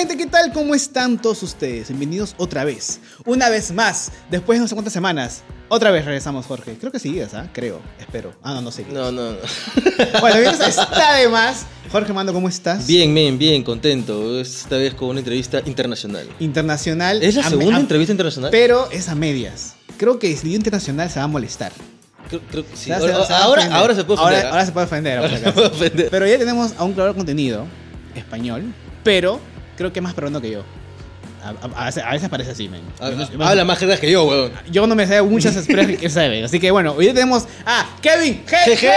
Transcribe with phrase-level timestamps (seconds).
[0.00, 0.52] gente, ¿qué tal?
[0.52, 1.88] ¿Cómo están todos ustedes?
[1.88, 3.00] Bienvenidos otra vez.
[3.26, 5.42] Una vez más, después de no sé cuántas semanas.
[5.68, 6.76] Otra vez regresamos, Jorge.
[6.80, 7.48] Creo que sigues, ¿ah?
[7.52, 8.32] Creo, espero.
[8.42, 8.86] Ah, no, no sé.
[8.90, 9.36] No, no, no.
[10.20, 11.66] Bueno, bien, está de más.
[11.92, 12.86] Jorge Mando, ¿cómo estás?
[12.86, 14.40] Bien, bien, bien, contento.
[14.40, 16.26] Esta vez con una entrevista internacional.
[16.40, 17.22] Internacional.
[17.22, 18.50] ¿Es la segunda entrevista internacional?
[18.50, 19.74] Pero es a medias.
[19.98, 21.72] Creo que si digo internacional se va a molestar.
[22.28, 22.84] Creo, creo que sí.
[22.86, 24.46] Se va- se va- Ahora, se ahora, puede Ahora, ofender.
[24.52, 25.20] ahora se puede ofender.
[25.20, 26.08] por si Ahora se puede ofender.
[26.10, 27.66] Pero ya tenemos a un creador de contenido
[28.14, 28.72] español,
[29.04, 29.40] pero
[29.80, 30.62] creo que es más peruano que yo.
[31.42, 32.82] A, a- a veces, parece así, men.
[33.00, 34.52] Ha- Habla más jergas que yo, weón.
[34.70, 36.44] Yo no me sé muchas expresiones que sabe.
[36.44, 38.88] Así que bueno, hoy día tenemos a Kevin GG.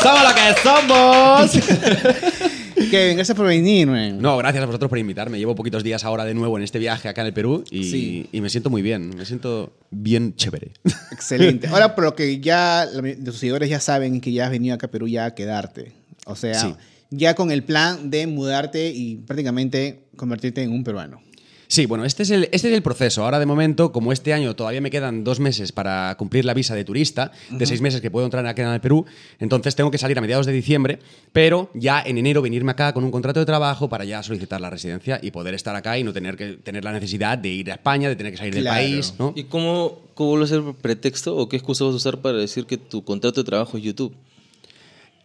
[0.00, 1.50] ¡Somos lo que somos!
[2.90, 4.20] Kevin, gracias por venir, man.
[4.20, 5.38] No, gracias a vosotros por invitarme.
[5.38, 8.28] Llevo poquitos días ahora de nuevo en este viaje acá en el Perú y, Sí.
[8.30, 9.16] y me siento muy bien.
[9.16, 10.70] Me siento bien chévere.
[11.10, 11.66] Excelente.
[11.68, 12.86] Ahora, por lo que ya
[13.24, 15.92] tus seguidores ya saben que ya has venido acá a Perú ya a quedarte.
[16.26, 16.74] O sea, Sí.
[17.10, 21.20] Ya con el plan de mudarte y prácticamente convertirte en un peruano.
[21.68, 23.24] Sí, bueno, este es, el, este es el proceso.
[23.24, 26.76] Ahora, de momento, como este año todavía me quedan dos meses para cumplir la visa
[26.76, 29.04] de turista, de seis meses que puedo entrar acá en el Perú,
[29.40, 31.00] entonces tengo que salir a mediados de diciembre,
[31.32, 34.70] pero ya en enero venirme acá con un contrato de trabajo para ya solicitar la
[34.70, 37.74] residencia y poder estar acá y no tener que tener la necesidad de ir a
[37.74, 38.80] España, de tener que salir Claro.
[38.80, 39.32] del país, ¿no?
[39.34, 42.66] ¿Y cómo, cómo va a ser pretexto o qué excusa vas a usar para decir
[42.66, 44.14] que tu contrato de trabajo es YouTube?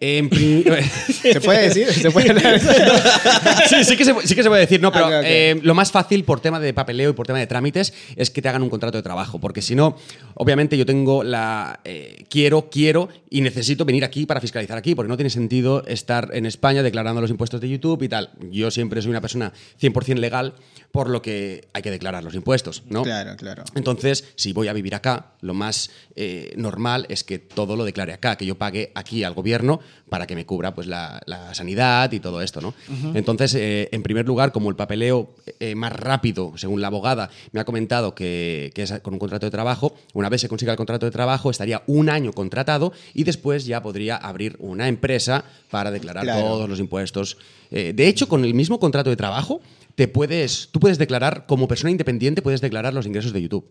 [0.04, 0.32] En
[1.22, 1.94] ¿Se puede decir?
[1.94, 2.34] ¿Se puede
[3.70, 5.14] sí, sí que, se, sí que se puede decir, no, pero ok.
[5.24, 8.42] eh, lo más fácil por tema de papeleo y por tema de trámites es que
[8.42, 9.96] te hagan un contrato de trabajo, porque si no,
[10.34, 11.82] obviamente yo tengo la...
[11.84, 16.32] eh, quiero, quiero y necesito venir aquí para fiscalizar aquí, porque no tiene sentido estar
[16.34, 18.32] en España declarando los impuestos de YouTube y tal.
[18.50, 20.56] Yo siempre soy una persona 100% legal,
[20.92, 23.03] por lo que hay que declarar los impuestos, ¿no?
[23.03, 23.64] Claro, claro.
[23.75, 28.14] Entonces, si voy a vivir acá, lo más eh, normal es que todo lo declare
[28.14, 32.12] acá, que yo pague aquí al gobierno para que me cubra pues, la, la sanidad
[32.12, 32.59] y todo esto.
[32.59, 32.73] ¿no?
[33.14, 37.62] Entonces, eh, en primer lugar, como el papeleo eh, más rápido, según la abogada, me
[37.62, 40.78] ha comentado que, que es con un contrato de trabajo, una vez se consiga el
[40.78, 45.90] contrato de trabajo, estaría un año contratado y después ya podría abrir una empresa para
[45.91, 46.41] declarar Claro.
[46.41, 47.38] todos los impuestos.
[47.72, 49.62] Eh, de hecho, con el mismo contrato de trabajo,
[49.96, 53.66] te puedes, tú puedes declarar, como persona independiente, puedes declarar los ingresos de YouTube.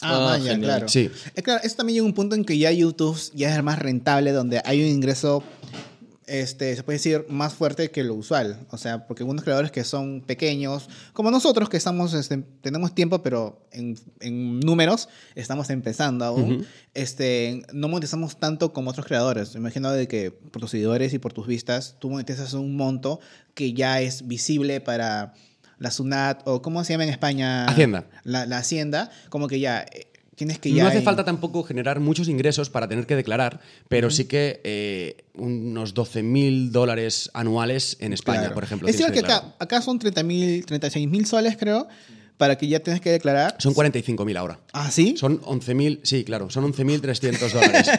[0.00, 0.60] Ah, Ah, vaya, genial.
[0.70, 0.88] claro.
[0.88, 1.10] Sí.
[1.34, 4.32] Es claro, eso también llega un punto en que ya YouTube ya es más rentable,
[4.32, 5.42] donde hay un ingreso,
[6.26, 8.66] este, se puede decir, más fuerte que lo usual.
[8.70, 13.22] O sea, porque algunos creadores que son pequeños, como nosotros que estamos, este, tenemos tiempo,
[13.22, 19.54] pero en, en números estamos empezando aún, este, no monetizamos tanto como otros creadores.
[19.54, 23.20] Imagino de que por tus seguidores y por tus vistas, tú monetizas un monto
[23.54, 25.34] que ya es visible para
[25.78, 27.66] la SUNAT o ¿cómo se llama en España?
[27.66, 28.06] Hacienda.
[28.22, 30.06] La, la Hacienda, como que ya eh,
[30.36, 30.82] tienes que ya...
[30.84, 35.24] No hace falta tampoco generar muchos ingresos para tener que declarar, pero sí que eh,
[35.34, 38.54] unos 12 mil dólares anuales en España, Claro.
[38.54, 38.88] por ejemplo.
[38.88, 41.86] Es cierto que acá, acá son 30 mil, 36 mil soles, creo,
[42.36, 43.54] para que ya tienes que declarar.
[43.60, 44.58] Son 45 mil ahora.
[44.72, 45.14] ¿Ah, sí?
[45.16, 47.90] Son 11.000, sí, claro, son 11.300 dólares.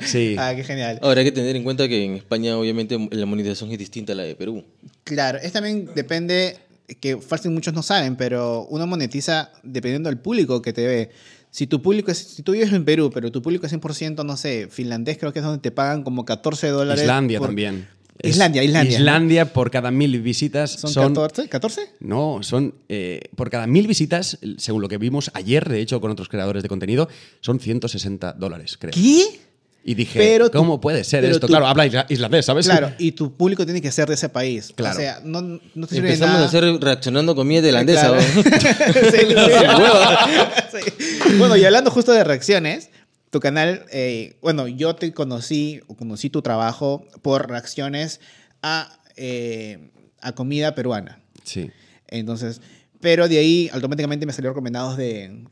[0.06, 0.34] Sí.
[0.38, 0.98] Ah, qué genial.
[1.02, 4.16] Ahora hay que tener en cuenta que en España obviamente la monetización es distinta a
[4.16, 4.64] la de Perú.
[5.04, 6.56] Claro, es también depende,
[7.00, 11.10] que fácil muchos no saben, pero uno monetiza dependiendo del público que te ve.
[11.50, 14.36] Si tu público es, si tú vives en Perú, pero tu público es 100%, no
[14.36, 17.02] sé, finlandés, creo que es donde te pagan como 14 dólares.
[17.02, 17.88] Islandia por- también.
[18.22, 18.98] Islandia, Islandia.
[18.98, 21.14] Islandia por cada mil visitas ¿Son, son...
[21.14, 21.48] 14?
[21.48, 21.78] ¿14?
[22.00, 26.10] No, son eh, por cada mil visitas, según lo que vimos ayer, de hecho, con
[26.10, 27.08] otros creadores de contenido,
[27.40, 28.92] son 160 dólares, creo.
[28.92, 29.40] ¿Qué?
[29.82, 31.40] Y dije, Pero tu- ¿cómo puede ser esto?
[31.40, 32.66] tu- Claro, habla isla- islandés, ¿sabes?
[32.66, 34.72] Claro, y tu público tiene que ser de ese país.
[34.76, 34.94] Claro.
[34.96, 36.44] O sea, no, no te sirve Empezamos nada.
[36.44, 38.08] a hacer reaccionando comida tailandesa.
[38.08, 38.20] Claro.
[39.10, 40.80] sí.
[40.80, 41.32] Sí.
[41.38, 42.90] Bueno, y hablando justo de reacciones,
[43.30, 48.20] tu canal, eh, bueno, yo te conocí, o conocí tu trabajo por reacciones
[48.62, 51.20] a, eh, a comida peruana.
[51.44, 51.70] Sí.
[52.08, 52.60] Entonces,
[53.00, 55.44] pero de ahí automáticamente me salieron recomendados de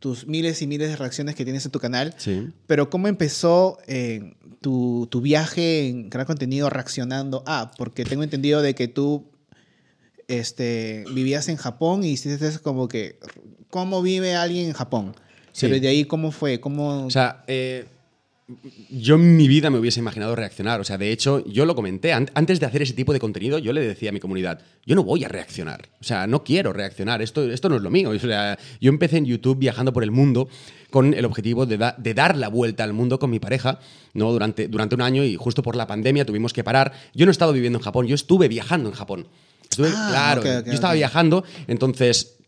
[0.00, 2.14] tus miles y miles de reacciones que tienes en tu canal.
[2.16, 2.48] Sí.
[2.66, 7.70] Pero ¿cómo empezó eh, tu, tu viaje en crear contenido reaccionando a?
[7.76, 9.30] Porque tengo entendido de que tú
[10.26, 13.18] este, vivías en Japón y hiciste como que,
[13.68, 15.14] ¿cómo vive alguien en Japón?
[15.52, 15.66] Sí.
[15.66, 16.60] Pero de ahí, ¿cómo fue?
[16.60, 17.04] ¿Cómo...
[17.04, 17.86] O sea, eh,
[18.90, 20.80] yo en mi vida me hubiese imaginado reaccionar.
[20.80, 22.12] O sea, de hecho, yo lo comenté.
[22.12, 24.94] An- antes de hacer ese tipo de contenido, yo le decía a mi comunidad, yo
[24.94, 25.88] no voy a reaccionar.
[26.00, 27.22] O sea, no quiero reaccionar.
[27.22, 28.10] Esto, esto no es lo mío.
[28.10, 30.48] O sea, yo empecé en YouTube viajando por el mundo
[30.90, 33.78] con el objetivo de, da- de dar la vuelta al mundo con mi pareja
[34.14, 34.32] ¿no?
[34.32, 36.92] durante, durante un año y justo por la pandemia tuvimos que parar.
[37.14, 39.28] Yo no he estado viviendo en Japón, yo estuve viajando en Japón.
[39.70, 42.38] Estuve, Ah, claro, yo estaba viajando, entonces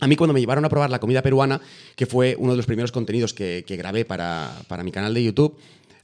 [0.00, 1.60] a mí cuando me llevaron a probar la comida peruana,
[1.96, 5.56] que fue uno de los primeros contenidos que, grabé para, para mi canal de YouTube,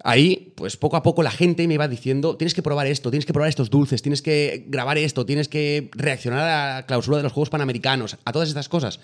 [0.06, 3.25] Ahí, pues poco a poco la gente me iba diciendo, tienes que probar esto, tienes
[3.25, 7.22] que probar estos dulces, tienes que grabar esto, tienes que reaccionar a la clausura de
[7.22, 9.00] los Juegos Panamericanos, a todas estas cosas.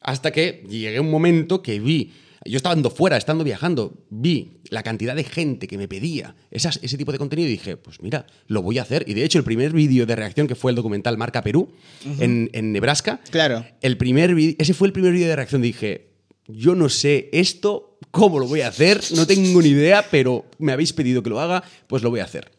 [0.00, 2.12] Hasta que llegué un momento que vi,
[2.44, 6.96] yo estando fuera, estando viajando, vi la cantidad de gente que me pedía esas- ese
[6.96, 9.04] tipo de contenido y dije, pues mira, lo voy a hacer.
[9.08, 11.70] Y de hecho, el primer vídeo de reacción que fue el documental Marca Perú
[12.20, 13.64] en, en Nebraska, Claro.
[13.80, 15.62] el primer ese fue el primer vídeo de reacción.
[15.62, 16.08] Dije,
[16.46, 20.72] yo no sé esto, cómo lo voy a hacer, no tengo ni idea, pero me
[20.72, 22.50] habéis pedido que lo haga, pues lo voy a hacer.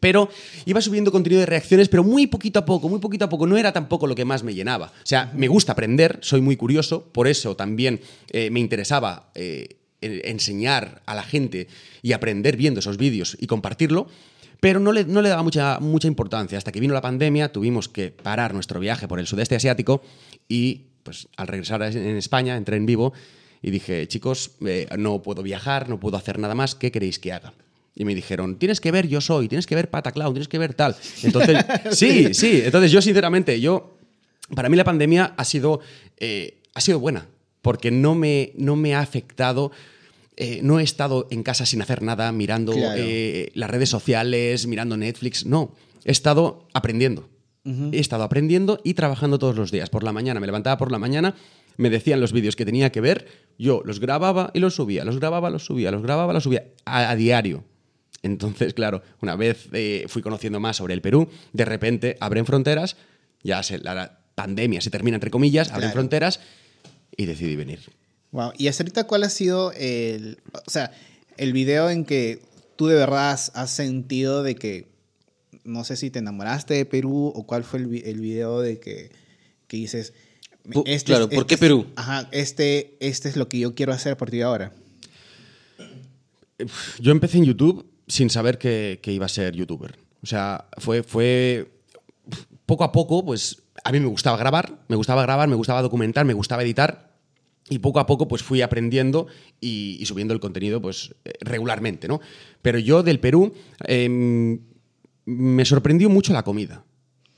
[0.00, 0.28] Pero
[0.66, 3.46] iba subiendo contenido de reacciones, pero muy poquito a poco, muy poquito a poco.
[3.46, 4.86] No era tampoco lo que más me llenaba.
[4.86, 8.00] O sea, me gusta aprender, soy muy curioso, por eso también
[8.30, 11.68] eh, me interesaba eh, en- enseñar a la gente
[12.02, 14.08] y aprender viendo esos vídeos y compartirlo.
[14.60, 16.56] Pero no le, daba mucha, mucha importancia.
[16.58, 20.02] Hasta que vino la pandemia, tuvimos que parar nuestro viaje por el sudeste asiático
[20.48, 23.12] y, pues, al regresar en España, entré en vivo
[23.62, 27.32] y dije, chicos, eh, no puedo viajar, no puedo hacer nada más, ¿qué queréis que
[27.32, 27.52] haga?
[27.96, 30.74] Y me dijeron, tienes que ver Yo Soy, tienes que ver Pataclown, tienes que ver
[30.74, 30.96] tal.
[31.22, 32.62] Entonces, sí, sí.
[32.64, 33.96] Entonces yo, sinceramente, yo,
[34.54, 35.80] para mí la pandemia ha sido,
[36.18, 37.28] eh, ha sido buena,
[37.62, 39.70] porque no me, no me ha afectado.
[40.36, 42.94] eh, no he estado en casa sin hacer nada, mirando Claro.
[42.98, 45.46] eh, las redes sociales, mirando Netflix.
[45.46, 45.72] No,
[46.04, 47.28] he estado aprendiendo.
[47.92, 49.88] He estado aprendiendo y trabajando todos los días.
[49.88, 51.34] Por la mañana, me levantaba por la mañana,
[51.78, 53.26] me decían los vídeos que tenía que ver,
[53.58, 57.08] yo los grababa y los subía, los grababa, los subía, los grababa, los subía a,
[57.08, 57.64] a diario.
[58.24, 62.96] Entonces, claro, una vez eh, fui conociendo más sobre el Perú, de repente abren fronteras,
[63.42, 65.92] ya se, la pandemia se termina entre comillas, abren Claro.
[65.92, 66.40] fronteras
[67.16, 67.80] y decidí venir.
[68.32, 68.52] Wow.
[68.56, 70.90] Y hasta ahorita, ¿cuál ha sido el, o sea,
[71.36, 72.40] el video en que
[72.76, 74.88] tú de verdad has, sentido de que,
[75.64, 79.12] no sé si te enamoraste de Perú o cuál fue el, el video de que,
[79.68, 80.14] que dices,
[80.86, 81.86] este claro, ¿por qué este es- Perú?
[81.96, 84.72] Ajá, este, este es lo que yo quiero hacer a partir de ahora.
[87.00, 89.96] Yo empecé en YouTube sin saber que, iba a ser youtuber.
[90.22, 91.70] O sea, fue, fue
[92.66, 96.24] poco a poco, pues a mí me gustaba grabar, me gustaba grabar, me gustaba documentar,
[96.24, 97.14] me gustaba editar.
[97.68, 99.26] Y poco a poco pues fui aprendiendo
[99.58, 102.20] y, subiendo el contenido pues regularmente, ¿no?
[102.60, 103.54] Pero yo del Perú
[103.86, 104.60] em,
[105.24, 106.84] me sorprendió mucho la comida.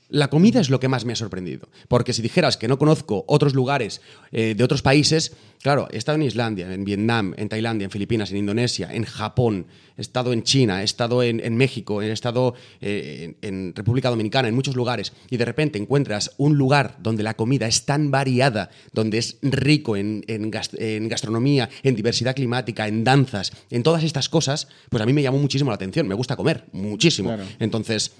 [0.09, 1.67] La comida es lo que más me ha sorprendido.
[1.89, 4.01] Porque si dijeras que no conozco otros lugares
[4.31, 8.31] eh, de otros países, claro, he estado en Islandia, en Vietnam, en Tailandia, en Filipinas,
[8.31, 9.65] en Indonesia, en Japón,
[9.97, 14.09] he estado en China, he estado en, en México, he estado eh, en, en República
[14.09, 18.09] Dominicana, en muchos lugares, y de repente encuentras un lugar donde la comida es tan
[18.09, 23.83] variada, donde es rico en, en gas- en gastronomía, en diversidad climática, en danzas, en
[23.83, 26.07] todas estas cosas, pues a mí me llamó muchísimo la atención.
[26.07, 27.29] Me gusta comer, muchísimo.
[27.29, 27.43] Claro.
[27.59, 28.13] Entonces,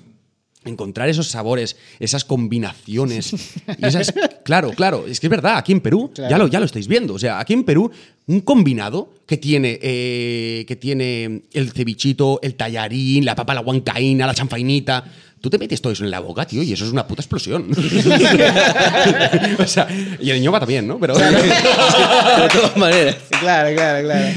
[0.70, 3.34] encontrar esos sabores, esas combinaciones.
[3.78, 6.30] y esas- claro, claro, es que es verdad, aquí en Perú, Claro.
[6.30, 7.14] ya, lo, ya lo estáis viendo.
[7.14, 7.92] O sea, aquí en Perú,
[8.28, 14.26] un combinado que tiene, eh, que tiene el cevichito, el tallarín, la papa, la huancaína,
[14.28, 15.04] la chanfainita.
[15.40, 17.70] Tú te metes todo eso en la boca, tío, y eso es una puta explosión.
[19.60, 19.88] o sea,
[20.20, 21.00] y el ñoba también, ¿no?
[21.00, 21.16] Pero.
[21.18, 23.18] De todas maneras.
[23.40, 24.36] Claro, claro, claro.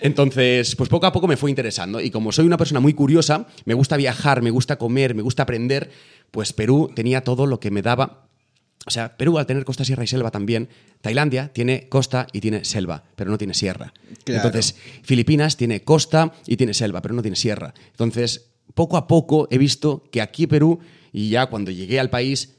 [0.00, 2.00] Entonces, pues poco a poco me fue interesando.
[2.00, 5.44] Y como soy una persona muy curiosa, me gusta viajar, me gusta comer, me gusta
[5.44, 5.90] aprender,
[6.30, 8.26] pues Perú tenía todo lo que me daba.
[8.86, 10.68] O sea, Perú al tener costa, sierra y selva también,
[11.02, 13.92] Tailandia tiene costa y tiene selva, pero no tiene sierra.
[14.24, 14.46] Claro.
[14.46, 17.74] Entonces, Filipinas tiene costa y tiene selva, pero no tiene sierra.
[17.90, 20.78] Entonces, poco a poco he visto que aquí Perú,
[21.12, 22.54] y ya cuando llegué al país,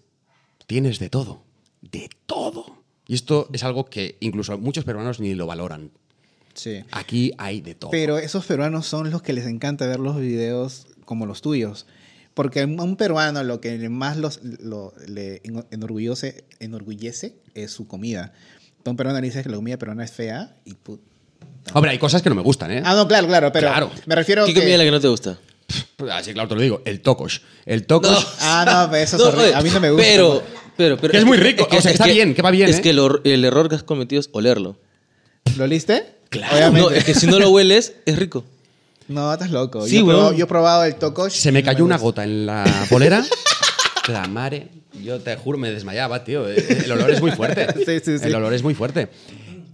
[0.67, 1.43] tienes de todo.
[1.81, 2.77] De todo.
[3.07, 5.91] Y esto es algo que incluso muchos peruanos ni lo valoran.
[6.53, 6.83] Sí.
[6.91, 7.91] Aquí hay de todo.
[7.91, 11.85] Pero esos peruanos son los que les encanta ver los videos como los tuyos.
[12.33, 17.87] Porque a un peruano lo que más los, lo- le en- enorgullece, enorgullece es su
[17.87, 18.31] comida.
[18.85, 21.01] A un peruano le dices que la comida peruana es fea y put-
[21.73, 22.81] Hombre, hay cosas que no me gustan, ¿eh?
[22.85, 23.91] Ah, no, claro, claro, pero Claro.
[24.05, 24.59] me refiero ¿Qué que...
[24.61, 25.37] comida es la que no te gusta?
[26.09, 26.81] Ah, sí, claro, te lo digo.
[26.85, 27.41] El tocos.
[27.65, 28.27] El tocos.
[28.39, 29.47] Ah, no, pero eso es No, horrible.
[29.47, 30.05] oye, A mí no me gusta.
[30.05, 30.43] Pero,
[30.77, 32.77] pero, pero Que es muy rico, o sea, es está bien, que va bien, Es
[32.77, 32.81] ¿eh?
[32.81, 34.77] que el, error que has cometido es olerlo.
[35.57, 36.05] ¿Lo oliste?
[36.29, 36.55] Claro.
[36.55, 36.89] Obviamente.
[36.89, 38.43] No, es que si no lo hueles, es rico.
[39.07, 39.85] No, estás loco.
[39.85, 41.33] Sí, yo, he probado, yo he probado el tokosh.
[41.33, 43.23] Se me no cayó una gota en la polera.
[44.07, 44.69] la mare.
[45.03, 46.47] Yo te juro, me desmayaba, tío.
[46.47, 47.67] El olor es muy fuerte.
[47.85, 48.25] Sí, sí, sí.
[48.25, 49.09] El olor es muy fuerte.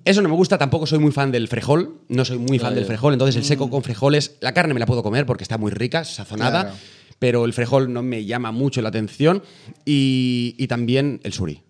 [0.10, 2.00] Eso no me gusta, tampoco soy muy fan del frejol.
[2.08, 3.14] No soy muy fan del frejol.
[3.14, 4.36] Entonces, el seco con frijoles.
[4.40, 6.62] La carne me la puedo comer porque está muy rica, sazonada.
[6.64, 6.78] Claro.
[7.20, 9.44] Pero el frejol no me llama mucho la atención.
[9.86, 11.62] Y, y también el suri.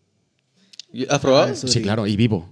[1.10, 1.48] ¿Has probado?
[1.48, 2.50] Ah, eso- Sí, claro, y vivo.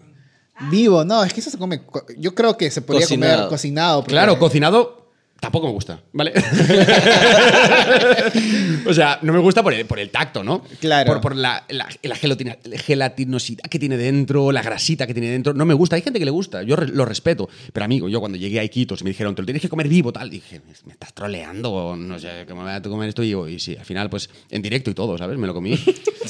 [0.71, 1.83] Vivo, no, es que eso se come.
[1.85, 3.49] co- Yo creo que se podría comer Cocinado.
[3.49, 3.99] cocinado.
[4.01, 5.04] porque- Claro, cocinado
[5.45, 6.33] tampoco me gusta, ¿vale?
[8.87, 10.63] o sea, no me gusta por el, por el tacto, ¿no?
[10.79, 11.11] Claro.
[11.13, 15.53] Por, por la, la, la gelatina- gelatinosidad que tiene dentro, la grasita que tiene dentro.
[15.53, 15.95] No me gusta.
[15.95, 17.49] Hay gente que le gusta, yo re- lo respeto.
[17.73, 19.87] Pero amigo, yo cuando llegué a Iquitos y me dijeron, te lo tienes que comer
[19.87, 23.47] vivo, tal, dije, me estás troleando, no sé, ¿cómo me voy a comer esto vivo?
[23.47, 25.37] Y sí, al final, pues en directo y todo, ¿sabes?
[25.37, 25.77] Me lo comí.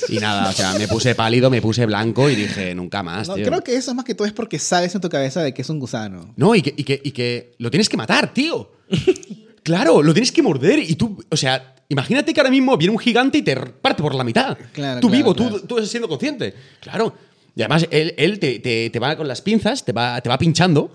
[0.09, 3.35] y nada, o sea, me puse pálido, me puse blanco y dije, nunca más, No,
[3.35, 3.45] tío.
[3.45, 5.69] creo que eso más que todo es porque sabes en tu cabeza de que es
[5.69, 6.33] un gusano.
[6.35, 8.71] No, y que, y, que, y que lo tienes que matar, tío.
[9.63, 12.99] claro, lo tienes que morder y tú, o sea, imagínate que ahora mismo viene un
[12.99, 14.57] gigante y te parte por la mitad.
[14.73, 15.59] Claro, tú claro, vivo, claro.
[15.61, 16.53] Tú, tú siendo consciente.
[16.81, 17.13] Claro.
[17.55, 20.37] Y además él, él te, te- te va con las pinzas, te va, te va
[20.37, 20.91] pinchando.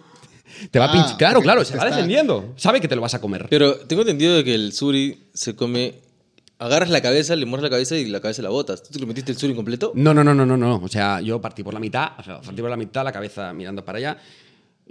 [0.71, 2.53] Te va Ah, pinch- Claro, claro, se va está- defendiendo.
[2.57, 3.47] Sabe que te lo vas a comer.
[3.49, 5.95] Pero tengo entendido de que el suri se come.
[6.59, 8.83] Agarras la cabeza, le muerdes la cabeza y la cabeza la botas.
[8.83, 9.93] ¿Tú te lo metiste el suri completo?
[9.95, 10.77] No, no, no, no, no, no.
[10.83, 13.55] O sea, yo partí por la mitad, o sea, partí por la mitad, la cabeza
[13.55, 14.19] mirando para allá.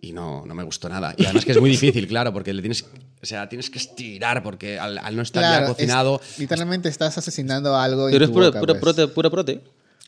[0.01, 1.13] Y no, no me gustó nada.
[1.17, 2.85] Y además que es muy difícil, claro, porque le tienes,
[3.21, 6.21] o sea, tienes que estirar, porque al, al no estar ya cocinado.
[6.23, 8.07] es- literalmente estás asesinando algo.
[8.07, 8.81] en Pero es tu pura, boca, pura, pues.
[8.95, 9.61] prote, pura prote.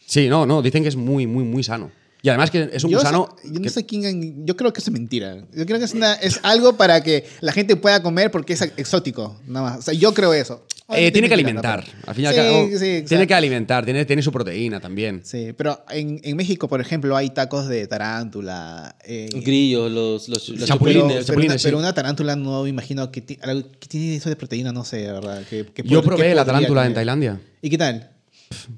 [0.05, 1.91] Sí, no, no, dicen que es muy, muy, muy sano.
[2.23, 3.35] Y además que es un Yo, gusano.
[3.41, 4.45] sé- yo no que- sé quién.
[4.45, 5.37] Yo creo que eso es mentira.
[5.55, 8.61] Yo creo que es, una- es algo para que la gente pueda comer porque es
[8.61, 9.39] exótico.
[9.47, 9.79] Nada más.
[9.79, 10.65] O sea, yo creo eso.
[10.93, 11.85] eh, tiene que alimentar.
[11.85, 14.81] pero- Al fin y al Sí, cabo, sí, tiene que alimentar, tiene, tiene su proteína
[14.81, 15.21] también.
[15.23, 18.95] Sí, pero en, en México, por ejemplo, hay tacos de tarántula.
[19.05, 21.13] eh, Grillos, los, los, los Chapulines, pero, chapulines.
[21.13, 21.63] pero chapulines, una, sí.
[21.65, 25.43] pero una tarántula no me imagino que, tiene eso de proteína, no sé, de verdad.
[25.49, 26.93] que- que Yo probé la tarántula en.
[26.93, 27.39] Tailandia.
[27.61, 28.11] ¿Y qué tal?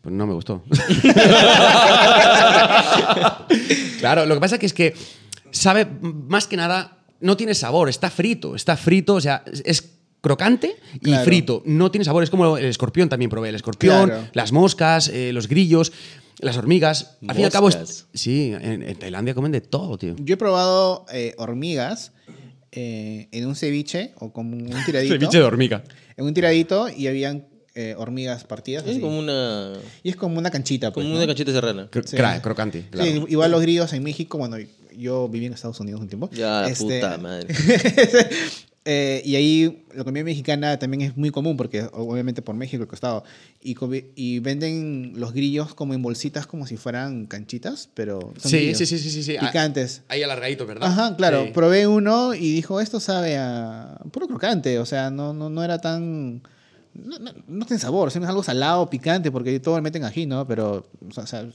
[0.02, 0.64] Pues no me gustó.
[4.00, 4.94] claro, lo que pasa que es que
[5.52, 9.90] sabe más que nada, no tiene sabor, está frito, está frito, o sea, es-
[10.22, 11.26] crocante y Claro.
[11.26, 14.28] frito, no tiene sabor, es como el escorpión también probé, el escorpión, Claro.
[14.32, 15.92] las moscas, eh, los grillos,
[16.40, 19.98] las hormigas, al fin y al cabo, es- sí, en, en Tailandia comen de todo,
[19.98, 20.16] tío.
[20.20, 22.14] Yo he probado eh, hormigas
[22.72, 25.14] eh, en un ceviche o como un tiradito.
[25.14, 25.84] Ceviche de hormiga.
[26.16, 28.84] En un tiradito y habían eh, hormigas partidas.
[28.86, 29.00] Es así.
[29.02, 30.92] como una, Y es como una canchita.
[30.94, 31.18] Pues, como ¿no?
[31.20, 31.90] una canchita serrana.
[31.92, 32.18] Cro- Sí.
[32.42, 33.10] crocante, claro.
[33.12, 34.58] Sí, igual los grillos en México, bueno,
[34.98, 36.30] yo viví en Estados Unidos un tiempo.
[36.32, 37.48] Ya, Este, puta madre.
[38.86, 42.90] eh, y ahí la comida mexicana también es muy común porque obviamente por México el
[42.90, 43.24] costado.
[43.62, 43.76] Y,
[44.16, 48.78] y venden los grillos como en bolsitas como si fueran canchitas, pero son Sí, grillos
[48.80, 49.36] sí, sí, sí, sí, sí.
[49.40, 50.02] Ah, Picantes.
[50.10, 50.90] Ahí alargadito, ¿verdad?
[50.90, 51.46] Ajá, claro.
[51.46, 51.52] Sí.
[51.54, 54.78] Probé uno y dijo, esto sabe a puro crocante.
[54.80, 56.42] O sea, no, no, no era tan...
[56.96, 60.48] No, no, no tiene sabor, es algo salado, picante, porque todo le meten ají, ¿no?
[60.48, 61.48] Pero, o sea,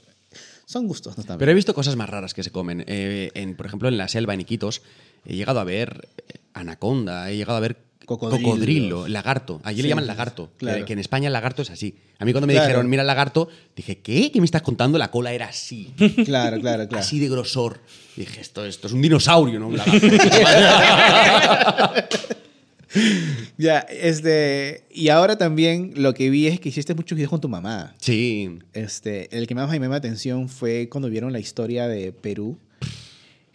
[0.67, 1.25] son gustos, ¿no?
[1.25, 1.39] También.
[1.39, 2.85] Pero he visto cosas más raras que se comen.
[2.87, 4.83] Eh, en, por ejemplo, en la selva, en Iquitos,
[5.25, 9.61] he llegado a ver eh, anaconda, he llegado a ver cocodrilo, lagarto.
[9.65, 10.51] Allí le llaman lagarto.
[10.57, 10.85] claro.
[10.87, 11.95] Que, en España el lagarto es así.
[12.19, 12.67] A mí cuando me Claro.
[12.67, 14.33] dijeron, mira el lagarto, dije, ¿qué?
[14.33, 14.97] ¿Qué me estás contando?
[14.99, 15.93] La cola era así.
[16.25, 16.99] Claro, claro, claro.
[16.99, 17.81] Así de grosor.
[18.17, 20.07] Dije, esto, esto es un dinosaurio, no un lagarto.
[23.59, 24.85] Ya, este...
[24.91, 27.95] Y ahora también lo que vi es que hiciste muchos videos con tu mamá.
[27.99, 28.59] sí.
[28.73, 32.59] Este, el que más me llamó la atención fue cuando vieron la historia de Perú.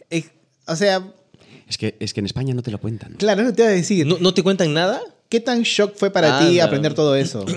[0.09, 0.25] Eh,
[0.67, 1.11] o sea,
[1.67, 3.13] Es que, es que en España no te lo cuentan.
[3.13, 4.05] claro, no te iba a decir.
[4.05, 5.01] ¿No, ¿No te cuentan nada?
[5.29, 6.63] ¿Qué tan shock fue para Ah, ti no.
[6.63, 7.45] aprender todo eso?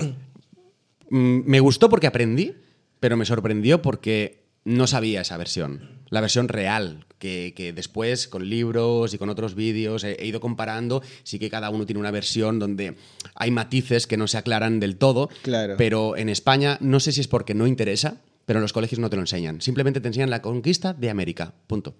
[1.09, 2.53] Mm, Me gustó porque aprendí,
[2.99, 5.96] pero me sorprendió porque no sabía esa versión.
[6.09, 10.39] La versión real, que, que después con libros y con otros vídeos he, he ido
[10.39, 11.01] comparando.
[11.23, 12.95] Sí que cada uno tiene una versión donde
[13.35, 15.29] hay matices que no se aclaran del todo.
[15.41, 15.75] Claro.
[15.77, 19.09] Pero en España, no sé si es porque no interesa, pero en los colegios no
[19.09, 19.61] te lo enseñan.
[19.61, 21.53] Simplemente te enseñan la conquista de América.
[21.67, 21.95] Punto.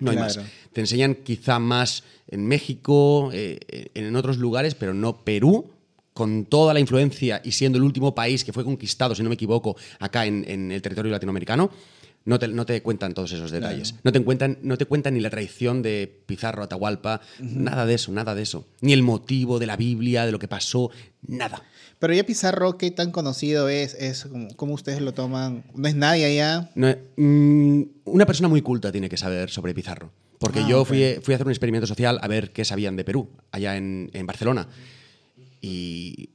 [0.00, 0.40] No hay más.
[0.72, 5.70] Te enseñan quizá más en México, eh, en otros lugares, pero no Perú,
[6.14, 9.34] con toda la influencia y siendo el último país que fue conquistado, si no me
[9.34, 11.70] equivoco, acá en, en el territorio latinoamericano.
[12.26, 13.96] No te, no te cuentan todos esos detalles.
[14.02, 18.12] No, te cuentan, no te cuentan ni la traición de Pizarro Atahualpa, nada de eso,
[18.12, 18.66] nada de eso.
[18.80, 20.90] Ni el motivo de la Biblia, de lo que pasó,
[21.26, 21.62] nada.
[21.98, 23.94] Pero ya Pizarro, ¿qué tan conocido es?
[23.94, 24.26] es
[24.56, 25.64] ¿Cómo ustedes lo toman?
[25.74, 26.70] ¿No es nadie allá?
[26.74, 30.10] No, mm, una persona muy culta tiene que saber sobre Pizarro.
[30.38, 33.04] Porque Ah, yo fui, fui a hacer un experimento social a ver qué sabían de
[33.04, 34.68] Perú, allá en, en Barcelona.
[35.60, 36.30] Y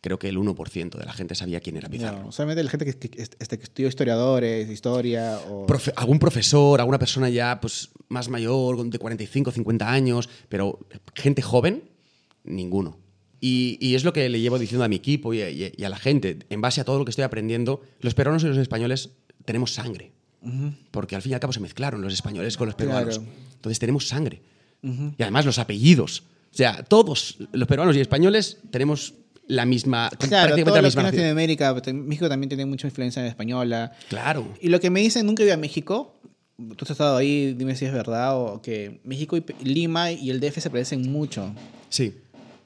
[0.00, 2.24] creo que el 1% de la gente sabía quién era Pizarro.
[2.24, 5.66] No, solamente la gente que, que, este, que estudió historiadores, historia o...
[5.66, 10.80] Profe- algún profesor, alguna persona ya pues, más mayor, de 45, 50 años, pero
[11.14, 11.84] gente joven,
[12.44, 12.98] ninguno.
[13.40, 15.88] Y, y es lo que le llevo diciendo a mi equipo y a, y a-
[15.88, 16.38] la gente.
[16.50, 19.10] En base a todo lo que estoy aprendiendo, los peruanos y los españoles
[19.44, 20.12] tenemos sangre.
[20.90, 23.18] Porque al fin y al cabo se mezclaron los españoles con los peruanos.
[23.18, 23.32] Claro.
[23.56, 24.40] Entonces tenemos sangre.
[24.82, 26.22] Y además los apellidos.
[26.52, 29.14] O sea, todos los peruanos y españoles tenemos
[29.50, 31.02] la misma, Claro, prácticamente todo la lo que es misma.
[31.10, 33.92] Latinoamérica, pues, México también tiene mucha influencia en española.
[34.08, 34.46] Claro.
[34.60, 36.14] Y lo que me dicen, nunca ido a México,
[36.56, 40.40] tú has estado ahí, dime si es verdad, o que México y Lima y el
[40.40, 41.52] DF se parecen mucho.
[41.88, 42.14] Sí.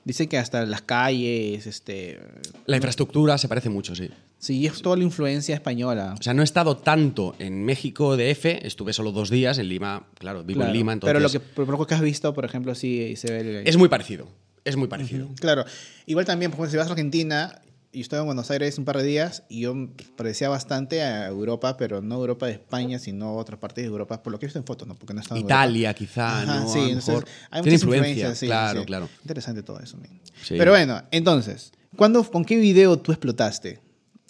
[0.04, 2.20] Dicen que hasta las calles, este...
[2.66, 4.10] La infraestructura se parece mucho, sí.
[4.38, 6.14] Sí, es toda la influencia española.
[6.20, 10.06] O sea, no he estado tanto en México DF, estuve solo dos días, en Lima,
[10.18, 10.72] claro, vivo Claro.
[10.72, 11.14] en Lima, entonces...
[11.14, 13.40] Pero lo que, por lo que has visto, por ejemplo, sí se ve...
[13.60, 14.28] el- Es muy parecido,
[14.64, 15.28] es muy parecido.
[15.40, 15.64] Claro.
[16.06, 17.60] Igual también, por ejemplo, si vas a Argentina,
[17.94, 19.74] y estuve en Buenos Aires un par de días, y yo
[20.16, 24.32] parecía bastante a Europa, pero no Europa de España, sino otras partes de Europa, por
[24.32, 24.94] lo que he visto en fotos, ¿no?
[24.96, 26.68] Porque no en Italia, quizá, Ajá, ¿no?
[26.68, 28.86] sí, entonces, hay muchas influencia, influencias, sí, claro, sí.
[28.86, 29.08] claro.
[29.22, 29.96] Interesante todo eso.
[30.42, 30.56] Sí.
[30.58, 33.80] Pero bueno, entonces, ¿cuándo, ¿con qué video tú explotaste?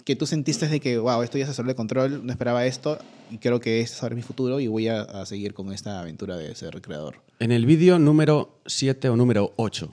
[0.05, 2.99] Que tú sentiste de que, wow, esto ya se salió de control, no esperaba esto,
[3.31, 6.01] y creo que este es ahora mi futuro, y voy a, a seguir con esta
[6.01, 7.23] aventura de ser creador.
[7.39, 9.89] En el vídeo número 7 o número 8.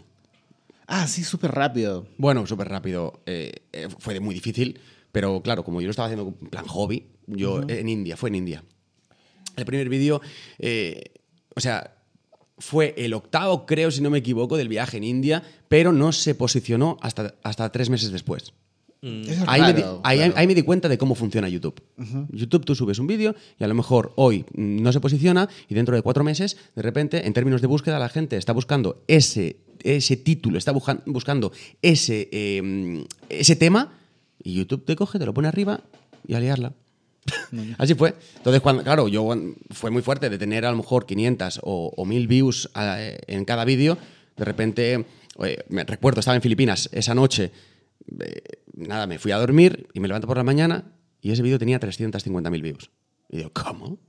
[0.93, 2.05] Ah, sí, súper rápido.
[2.17, 3.21] Bueno, súper rápido.
[3.25, 4.79] eh, eh, fue muy difícil,
[5.13, 8.35] pero claro, como yo lo estaba haciendo en plan hobby, yo en India, fue en
[8.35, 8.63] India.
[9.55, 10.21] El primer vídeo,
[10.59, 11.01] eh,
[11.55, 11.95] o sea,
[12.57, 16.35] fue el octavo, creo, si no me equivoco, del viaje en India, pero no se
[16.35, 18.53] posicionó hasta, hasta tres meses después.
[19.01, 20.33] Eso es Ahí, me di, raro, ahí- claro.
[20.37, 21.81] ahí me di cuenta de cómo funciona YouTube.
[22.31, 25.73] YouTube tú subes un vídeo y a lo mejor hoy mm, no se posiciona y
[25.73, 29.57] dentro de cuatro meses, de repente, en términos de búsqueda, la gente está buscando ese,
[29.83, 33.93] ese título, está buscan- buscando ese, eh, ese tema
[34.43, 35.81] y YouTube te coge, te lo pone arriba
[36.27, 36.73] y a liarla.
[37.77, 38.15] Así fue.
[38.37, 39.29] Entonces, cuando, claro, yo
[39.69, 43.45] fue muy fuerte de tener a lo mejor 500 o, o 1000 views eh, en
[43.45, 43.97] cada vídeo.
[44.35, 45.05] De repente,
[45.43, 47.51] eh, me recuerdo, estaba en Filipinas esa noche.
[48.19, 48.41] eh,
[48.73, 51.79] nada, me fui a dormir y me levanto por la mañana y ese vídeo tenía
[51.79, 52.89] 350.000 views.
[53.29, 53.99] Y digo, ¿cómo?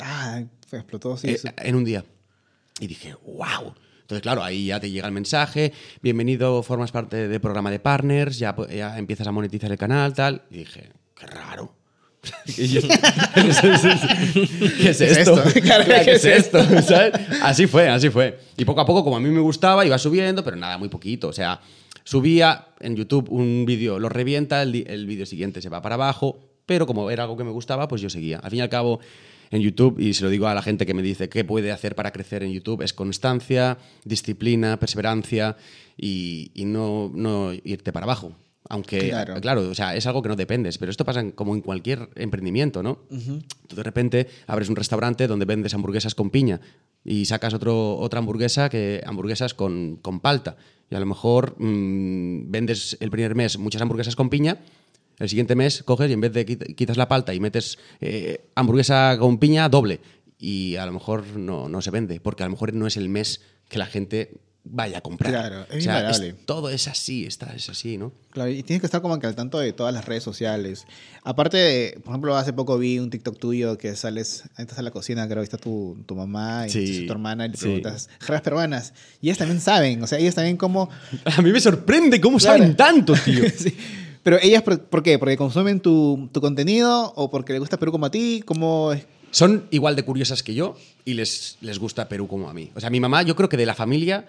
[0.00, 1.28] Ah, explotó, sí.
[1.28, 2.04] Eh, eso- en un día.
[2.80, 3.74] Y dije, wow.
[4.08, 8.38] Entonces, claro, ahí ya te llega el mensaje, bienvenido, formas parte del programa de partners,
[8.38, 10.44] ya, pu- ya empiezas a monetizar el canal, tal.
[10.50, 11.74] Y dije, qué raro.
[12.56, 12.62] ¿Qué
[14.88, 15.42] es esto?
[15.52, 16.58] ¿qué ¿Qué es es esto?
[16.80, 17.12] ¿Sabes?
[17.42, 18.38] Así fue, así fue.
[18.56, 21.28] Y poco a poco, como a mí me gustaba, iba subiendo, pero nada, muy poquito.
[21.28, 21.60] O sea,
[22.02, 26.38] subía en YouTube un vídeo, lo revienta, el, el vídeo siguiente se va para abajo,
[26.64, 28.38] pero como era algo que me gustaba, pues yo seguía.
[28.38, 29.00] Al fin y al cabo,
[29.50, 31.94] en YouTube, y se lo digo a la gente que me dice qué puede hacer
[31.94, 35.56] para crecer en YouTube, es constancia, disciplina, perseverancia
[35.96, 38.32] y, y no, no irte para abajo.
[38.70, 39.40] Aunque, Claro.
[39.40, 39.60] claro.
[39.70, 42.82] o sea, es algo que no dependes, pero esto pasa en- como en cualquier emprendimiento,
[42.82, 42.98] ¿no?
[43.66, 46.60] Tú de repente abres un restaurante donde vendes hamburguesas con piña
[47.02, 50.56] y sacas otro, otra hamburguesa que hamburguesas con, con palta.
[50.90, 54.58] Y a lo mejor mm, vendes el primer mes muchas hamburguesas con piña,
[55.18, 58.48] el siguiente mes coges y en vez de quit- quitas la palta y metes eh,
[58.54, 60.00] hamburguesa con piña doble.
[60.38, 63.08] Y a lo mejor no, no se vende, porque a lo mejor no es el
[63.08, 64.38] mes que la gente
[64.70, 65.32] vaya a comprar.
[65.32, 66.34] Claro, es O sea, invariable.
[66.44, 68.12] todo es así, está, es así, ¿no?
[68.30, 70.84] Claro, y tienes que estar como que al tanto de todas las redes sociales.
[71.24, 74.90] Aparte, de, por ejemplo, hace poco vi un TikTok tuyo que sales, entras a la
[74.90, 77.62] cocina, creo está tu, tu mamá y Sí, tu hermana y le sí.
[77.64, 78.92] preguntas, jergas peruanas.
[79.22, 80.90] Y ellas también saben, o sea, ellas también como...
[81.36, 82.58] A mí me sorprende cómo Claro.
[82.58, 83.42] saben tanto, tío.
[83.56, 83.74] Sí.
[84.28, 85.18] Pero ellas, ¿por, por qué?
[85.18, 88.42] ¿Porque consumen tu, tu contenido o porque les gusta Perú como a ti?
[88.44, 89.06] ¿Cómo es?
[89.30, 92.70] Son igual de curiosas que yo y les, les gusta Perú como a mí.
[92.74, 94.26] O sea, mi mamá, yo creo que de la familia,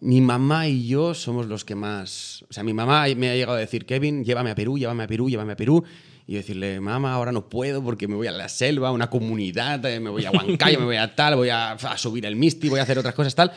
[0.00, 2.44] mi mamá y yo somos los que más...
[2.50, 5.06] O sea, mi mamá me ha llegado a decir, Kevin, llévame a Perú, llévame a
[5.06, 5.82] Perú, llévame a Perú.
[6.26, 9.08] Y yo decirle, mamá, ahora no puedo porque me voy a la selva, a una
[9.08, 12.36] comunidad, eh, me voy a Huancayo, me voy a tal, voy a, a subir el
[12.36, 13.50] Misti, voy a hacer otras cosas, tal.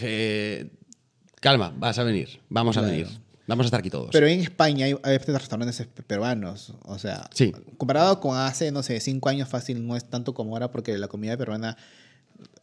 [0.00, 0.66] Eh,
[1.40, 3.06] calma, vas a venir, vamos a venir.
[3.46, 4.10] Vamos a estar aquí todos.
[4.12, 6.74] Pero en España hay, hay restaurantes peruanos.
[6.84, 7.52] O sea, Sí.
[7.78, 11.08] comparado con hace, no sé, cinco años fácil, no es tanto como ahora porque la
[11.08, 11.76] comida peruana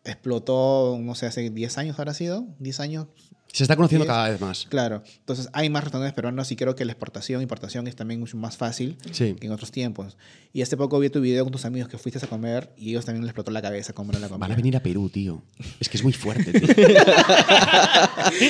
[0.04, 3.08] explotó, no sé, hace 10 años habrá sido, 10 años,
[3.54, 4.66] Se está conociendo cada vez más.
[4.68, 5.04] claro.
[5.20, 8.36] Entonces hay más restaurantes peruanos y creo que la exportación e importación es también mucho
[8.36, 9.36] más fácil Sí.
[9.40, 10.18] que en otros tiempos.
[10.54, 13.06] Y hace poco vi tu video con tus amigos que fuiste a comer y ellos
[13.06, 14.40] también les explotó la cabeza cómo era la comida.
[14.48, 15.44] Van a venir a Perú, tío.
[15.80, 16.68] Es que es muy fuerte, tío.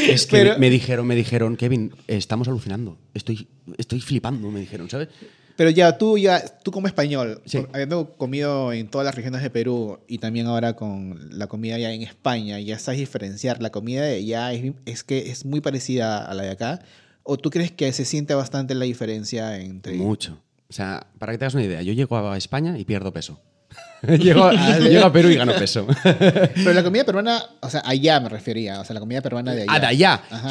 [0.10, 2.98] es que Pero- me, me dijeron, me dijeron, Kevin, estamos alucinando.
[3.13, 5.10] Estoy, estoy flipando, me dijeron, ¿sabes?
[5.56, 7.60] Pero ya tú, ya, tú como español, Sí.
[7.60, 11.78] por- habiendo comido en todas las regiones de Perú y también ahora con la comida
[11.78, 15.62] ya en España, ya sabes diferenciar la comida de allá, es, es que es muy
[15.62, 16.80] parecida a la de acá.
[17.22, 19.94] ¿O tú crees que se siente bastante la diferencia entre...
[19.94, 20.39] Mucho.
[20.70, 23.39] O sea, para que te hagas una idea, yo llego a España y pierdo peso.
[24.08, 25.86] llego, a, llego a Perú y gano peso.
[26.04, 29.62] Pero la comida peruana, o sea, allá me refería, o sea, la comida peruana de
[29.63, 29.72] allá.
[29.74, 30.24] Ah, de allá.
[30.32, 30.50] Ajá.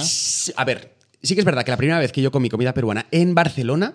[0.56, 3.06] A ver, sí que es verdad que la primera vez que yo comí comida peruana
[3.10, 3.94] en Barcelona,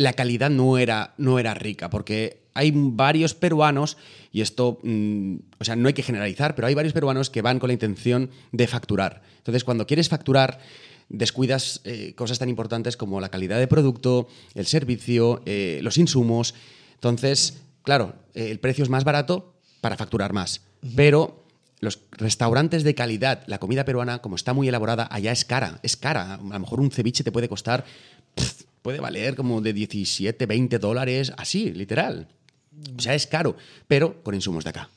[0.00, 3.98] la calidad no era, no era rica, porque hay varios peruanos,
[4.32, 7.58] y esto, mm, o sea, no hay que generalizar, pero hay varios peruanos que van
[7.58, 9.20] con la intención de facturar.
[9.36, 10.58] Entonces, cuando quieres facturar,
[11.10, 16.54] descuidas eh, cosas tan importantes como la calidad de producto, el servicio, eh, los insumos.
[16.94, 20.62] Entonces, claro, eh, el precio es más barato para facturar más.
[20.96, 21.44] Pero
[21.80, 25.78] los restaurantes de calidad, la comida peruana, como está muy elaborada, allá es cara.
[25.82, 26.36] Es cara.
[26.36, 27.84] A lo mejor un ceviche te puede costar.
[28.34, 32.28] pff, puede valer como de 17, 20 dólares, así, literal.
[32.96, 34.90] O sea, es caro, pero con insumos de acá.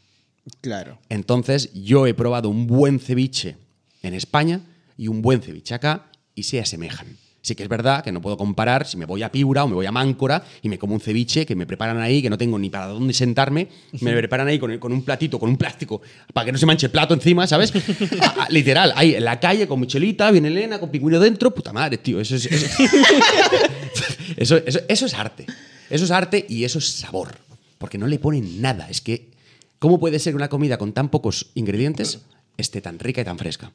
[0.61, 0.99] Claro.
[1.09, 3.57] Entonces, yo he probado un buen ceviche
[4.01, 4.61] en España
[4.97, 7.17] y un buen ceviche acá y se asemejan.
[7.45, 9.75] Sí que es verdad que no puedo comparar si me voy a Piura o me
[9.75, 12.57] voy a Máncora y me como un ceviche que me preparan ahí, que no tengo
[12.57, 13.67] ni para dónde sentarme,
[13.99, 16.01] me preparan ahí con, con un platito, con un plástico,
[16.31, 17.73] para que no se manche el plato encima, ¿sabes?
[18.21, 21.73] A- a- literal, ahí en la calle con michelita, viene Elena, con pingüino dentro, puta
[21.73, 22.45] madre, tío, eso es...
[22.45, 22.57] Eso,
[24.37, 25.45] eso, eso- eso es arte.
[25.89, 27.35] Eso es arte y eso es sabor.
[27.77, 28.87] Porque no le ponen nada.
[28.89, 29.31] Es que,
[29.79, 32.21] ¿cómo puede ser una comida con tan pocos ingredientes
[32.57, 33.71] esté tan rica y tan fresca?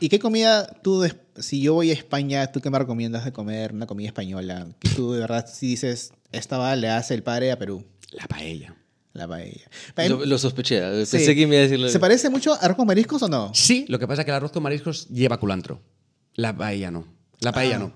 [0.00, 3.72] ¿Y qué comida tú, si yo voy a España, tú qué me recomiendas de comer
[3.72, 4.68] una comida española?
[4.78, 8.26] Que tú de verdad, si dices, esta va, le hace el padre a Perú, La
[8.26, 8.74] paella.
[9.14, 9.64] la paella.
[10.08, 10.78] Lo, lo sospeché.
[11.02, 11.06] ¿eh?
[11.06, 11.16] Sí.
[11.16, 11.88] Pensé que me iba a decirlo.
[11.88, 13.50] ¿Se parece mucho a arroz con mariscos o no?
[13.54, 15.80] Sí, lo que pasa es que el arroz con mariscos lleva culantro.
[16.34, 17.06] La paella no.
[17.40, 17.78] La paella Ah.
[17.80, 17.92] no.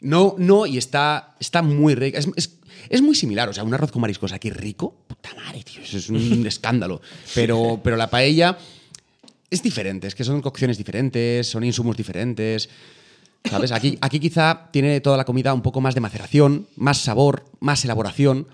[0.00, 2.18] No, no, y está, está muy rica.
[2.18, 2.58] Es, es-
[2.90, 3.48] es muy similar.
[3.48, 5.80] O sea, un arroz con mariscos aquí rico, puta madre, tío.
[5.82, 7.00] Eso es un escándalo.
[7.34, 8.58] Pero, pero la paella
[9.54, 10.06] es diferente.
[10.06, 12.68] Es que son cocciones diferentes, son insumos diferentes.
[13.48, 13.72] ¿Sabes?
[13.72, 17.84] Aquí, aquí quizá tiene toda la comida un poco más de maceración, más sabor, más
[17.84, 18.46] elaboración.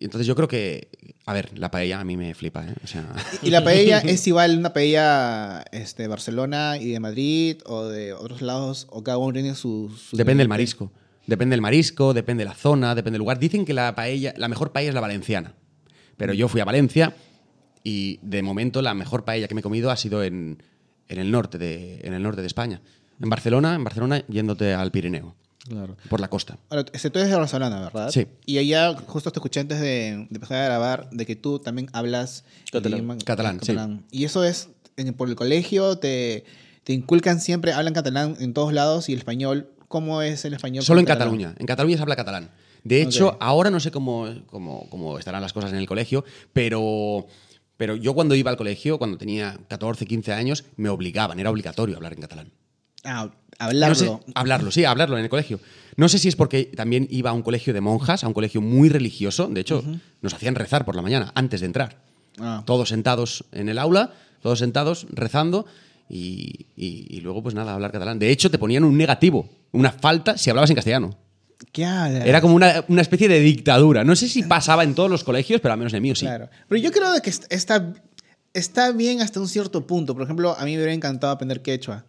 [0.00, 0.88] Entonces yo creo que,
[1.26, 2.74] a ver, la paella a mí me flipa, ¿eh?
[2.82, 3.06] O sea,
[3.42, 8.12] ¿Y la paella es igual una paella este, de Barcelona y de Madrid o de
[8.12, 8.88] otros lados?
[8.90, 9.92] ¿O cada uno tiene su...
[9.96, 10.90] su- Depende del marisco.
[11.28, 13.38] Depende del marisco, depende de la zona, depende del lugar.
[13.38, 15.54] Dicen que la paella, la mejor paella es la valenciana.
[16.16, 17.14] Pero yo fui a Valencia
[17.84, 20.62] y de momento la mejor paella que me he comido ha sido en,
[21.08, 22.80] en el norte de, en el norte de España.
[23.20, 25.34] En Barcelona, en Barcelona, yéndote al Pirineo,
[25.68, 25.96] Claro.
[26.10, 26.58] por la costa.
[26.70, 28.10] Ahora, este, tú eres de Barcelona, ¿verdad?
[28.10, 28.26] Sí.
[28.46, 29.86] Y allá, justo te escuché antes de,
[30.28, 32.98] de empezar a grabar, de que tú también hablas Catalán.
[33.00, 33.76] idioma- Catalán, sí.
[34.10, 36.44] Y eso es, en- por el colegio, te,
[36.82, 39.68] te inculcan siempre, hablan catalán en todos lados y el español.
[39.86, 40.82] ¿Cómo es el español?
[40.84, 41.28] Solo en catalán?
[41.36, 41.54] Cataluña.
[41.58, 42.50] En Cataluña se habla catalán.
[42.82, 43.36] De hecho, Ok.
[43.38, 47.26] ahora no sé cómo, cómo, cómo estarán las cosas en el colegio, pero,
[47.82, 51.96] pero yo cuando iba al colegio, cuando tenía 14, 15 años, me obligaban, era obligatorio
[51.96, 52.52] hablar en catalán.
[53.02, 53.94] Ah, No hablarlo.
[53.96, 55.58] sé- hablarlo, sí, hablarlo en el colegio.
[55.96, 58.60] No sé si es porque también iba a un colegio de monjas, a un colegio
[58.60, 59.48] muy religioso.
[59.48, 59.82] De hecho,
[60.20, 61.96] nos hacían rezar por la mañana, antes de entrar.
[62.38, 62.62] Ah.
[62.64, 65.66] Todos sentados en el aula, todos sentados, rezando.
[66.08, 68.20] Y, y- y luego, pues nada, hablar catalán.
[68.20, 71.18] De hecho, te ponían un negativo, una falta si hablabas en castellano.
[72.26, 74.04] Era como una, una especie de dictadura.
[74.04, 76.26] No sé si pasaba en todos los colegios, pero al menos en el mío sí.
[76.26, 76.48] Claro.
[76.68, 77.92] Pero yo creo de que est- está,
[78.54, 80.14] está bien hasta un cierto punto.
[80.14, 82.04] Por ejemplo, a mí me hubiera encantado aprender quechua.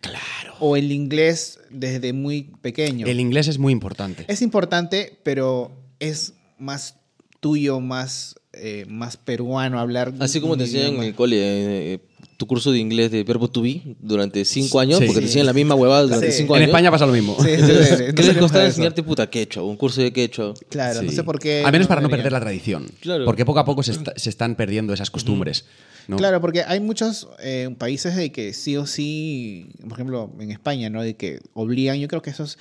[0.00, 0.54] Claro.
[0.60, 3.06] O el inglés desde muy pequeño.
[3.06, 4.24] El inglés es muy importante.
[4.28, 6.96] Es importante, pero es más
[7.40, 10.12] tuyo, más, eh, más peruano hablar.
[10.20, 12.00] Así como te enseñan en el cole, eh,
[12.38, 15.04] tu curso de inglés de verbo to be durante cinco años, Sí.
[15.06, 16.38] porque te enseñan la misma huevada durante Sí.
[16.38, 16.68] cinco En años.
[16.70, 17.36] España pasa lo mismo.
[17.44, 19.62] ¿Qué les costaba enseñarte puta quechua?
[19.64, 20.54] Un curso de quechua.
[20.70, 21.62] Claro, no sé por qué.
[21.64, 22.86] Al menos para no perder la tradición.
[23.00, 23.24] Claro.
[23.26, 25.64] Porque poco a poco se, está- se están perdiendo esas costumbres.
[26.06, 26.16] ¿no?
[26.16, 30.88] Claro, porque hay muchos eh, países de que sí o sí, por ejemplo, en España,
[30.88, 31.02] ¿no?
[31.02, 32.56] De que obligan, yo creo que eso es,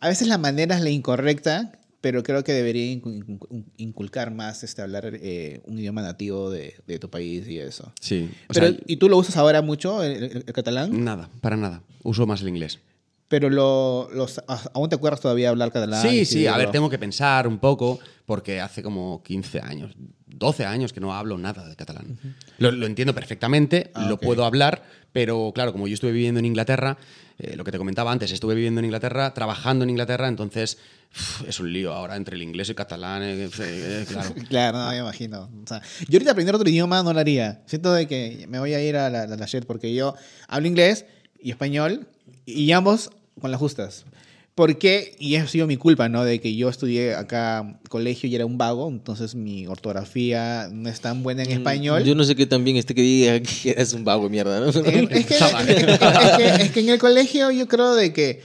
[0.00, 1.70] a veces la manera es la incorrecta,
[2.02, 6.74] pero creo que debería incu- incu- inculcar más este, hablar eh, un idioma nativo de,
[6.86, 7.90] de tu país y eso.
[8.00, 8.28] Sí.
[8.50, 11.02] O Pero, sea, ¿Y tú lo usas ahora mucho, el, el- el catalán?
[11.04, 11.82] nada, para nada.
[12.02, 12.80] Uso más el inglés.
[13.28, 16.02] Pero lo, los, a- ¿aún te acuerdas todavía hablar catalán?
[16.02, 19.92] Sí, sí, a ver, tengo que pensar un poco, porque hace como 15 años,
[20.26, 22.18] 12 años que no hablo nada de catalán.
[22.58, 24.22] lo, lo entiendo perfectamente, Ah, lo ok.
[24.22, 26.98] puedo hablar, pero claro, como yo estuve viviendo en Inglaterra,
[27.42, 30.78] eh, lo que te comentaba antes, estuve viviendo en Inglaterra, trabajando en Inglaterra, entonces
[31.12, 34.34] uf, es un lío ahora entre el inglés y el catalán, eh, eh, claro.
[34.48, 35.50] Claro, no, me imagino.
[35.64, 37.62] O sea, yo ahorita aprender otro idioma no lo haría.
[37.66, 40.14] Siento de que me voy a ir a la, la shit porque yo
[40.46, 41.04] hablo inglés
[41.40, 42.06] y español
[42.46, 44.04] y ambos con las justas.
[44.54, 45.16] ¿Por qué?
[45.18, 46.24] Y eso ha sido mi culpa, ¿no?
[46.24, 51.00] De que yo estudié acá colegio y era un vago, entonces mi ortografía no es
[51.00, 52.02] tan buena en español.
[52.02, 54.60] Mm, Yo no sé qué tan bien este que diga que eres un vago mierda,
[54.60, 54.66] ¿no?
[54.86, 58.40] En- es, que, es que- es que en el colegio yo creo de que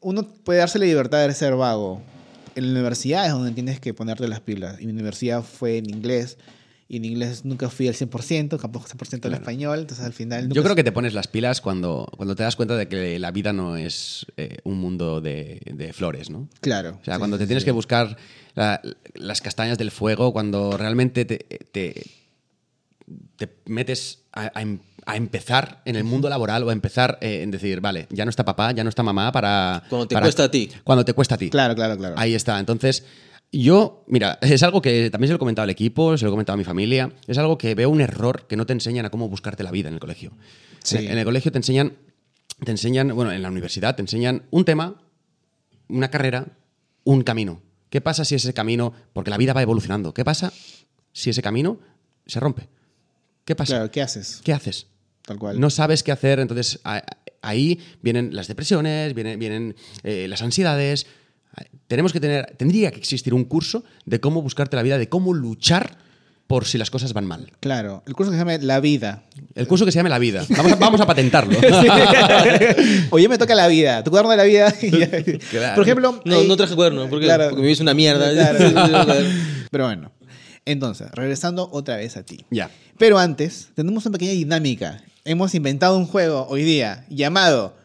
[0.00, 2.02] uno puede darse la libertad de ser vago.
[2.54, 4.80] En la universidad es donde tienes que ponerte las pilas.
[4.80, 6.36] Y mi universidad fue en inglés.
[6.88, 9.80] Y en inglés nunca fui al 100%, tampoco 100% al español.
[9.80, 10.48] Entonces al final...
[10.50, 13.32] Yo creo que te pones las pilas cuando, cuando te das cuenta de que la
[13.32, 16.48] vida no es eh, un mundo de, de flores, ¿no?
[16.60, 16.98] Claro.
[17.00, 17.66] O sea, sí, cuando sí, te tienes sí.
[17.66, 18.16] que buscar
[18.54, 18.80] la-
[19.14, 22.04] las castañas del fuego, cuando realmente te, te-
[23.36, 27.42] te metes a, a em- a empezar en el mundo laboral o a empezar eh,
[27.42, 29.84] en decir, vale, ya no está papá, ya no está mamá para...
[29.88, 30.68] Cuando te para- cuesta a ti.
[30.82, 31.48] Cuando te cuesta a ti.
[31.48, 32.16] Claro, claro, claro.
[32.18, 32.58] Ahí está.
[32.58, 33.04] Entonces,
[33.52, 36.32] Yo, mira, es algo que también se lo he comentado al equipo, se lo he
[36.32, 37.12] comentado a mi familia.
[37.26, 39.88] Es algo que veo un error que no te enseñan a cómo buscarte la vida
[39.88, 40.32] en el colegio.
[40.82, 40.98] Sí.
[40.98, 41.94] En el colegio te enseñan,
[42.64, 45.00] te enseñan, bueno, en la universidad te enseñan un tema,
[45.88, 46.58] una carrera,
[47.04, 47.62] un camino.
[47.88, 50.52] ¿Qué pasa si ese camino, porque la vida va evolucionando, qué pasa
[51.12, 51.78] si ese camino
[52.26, 52.68] se rompe?
[53.44, 53.74] ¿Qué pasa?
[53.74, 54.40] Claro, ¿qué haces?
[54.44, 54.88] ¿Qué haces?
[55.22, 55.58] Tal cual.
[55.60, 56.80] No sabes qué hacer, entonces
[57.42, 61.06] ahí vienen las depresiones, vienen, vienen eh, las ansiedades.
[61.88, 65.32] Tenemos que tener, tendría que existir un curso de cómo buscarte la vida, de cómo
[65.34, 65.98] luchar
[66.46, 67.50] por si las cosas van mal.
[67.60, 69.24] Claro, el curso que se llama La Vida.
[69.54, 70.44] El curso que se llame La Vida.
[70.50, 71.58] Vamos a, vamos a patentarlo.
[73.10, 74.02] Oye, me toca la vida.
[74.04, 74.72] Tu cuaderno de la vida.
[75.50, 75.74] Claro.
[75.74, 76.20] Por ejemplo.
[76.24, 77.48] No, hay- no traje cuerno, porque, Claro.
[77.50, 78.32] porque vida es una mierda.
[78.88, 79.14] Claro.
[79.70, 80.12] Pero bueno.
[80.64, 82.44] Entonces, regresando otra vez a ti.
[82.50, 82.70] ya.
[82.98, 85.02] Pero antes, tenemos una pequeña dinámica.
[85.24, 87.76] Hemos inventado un juego hoy día llamado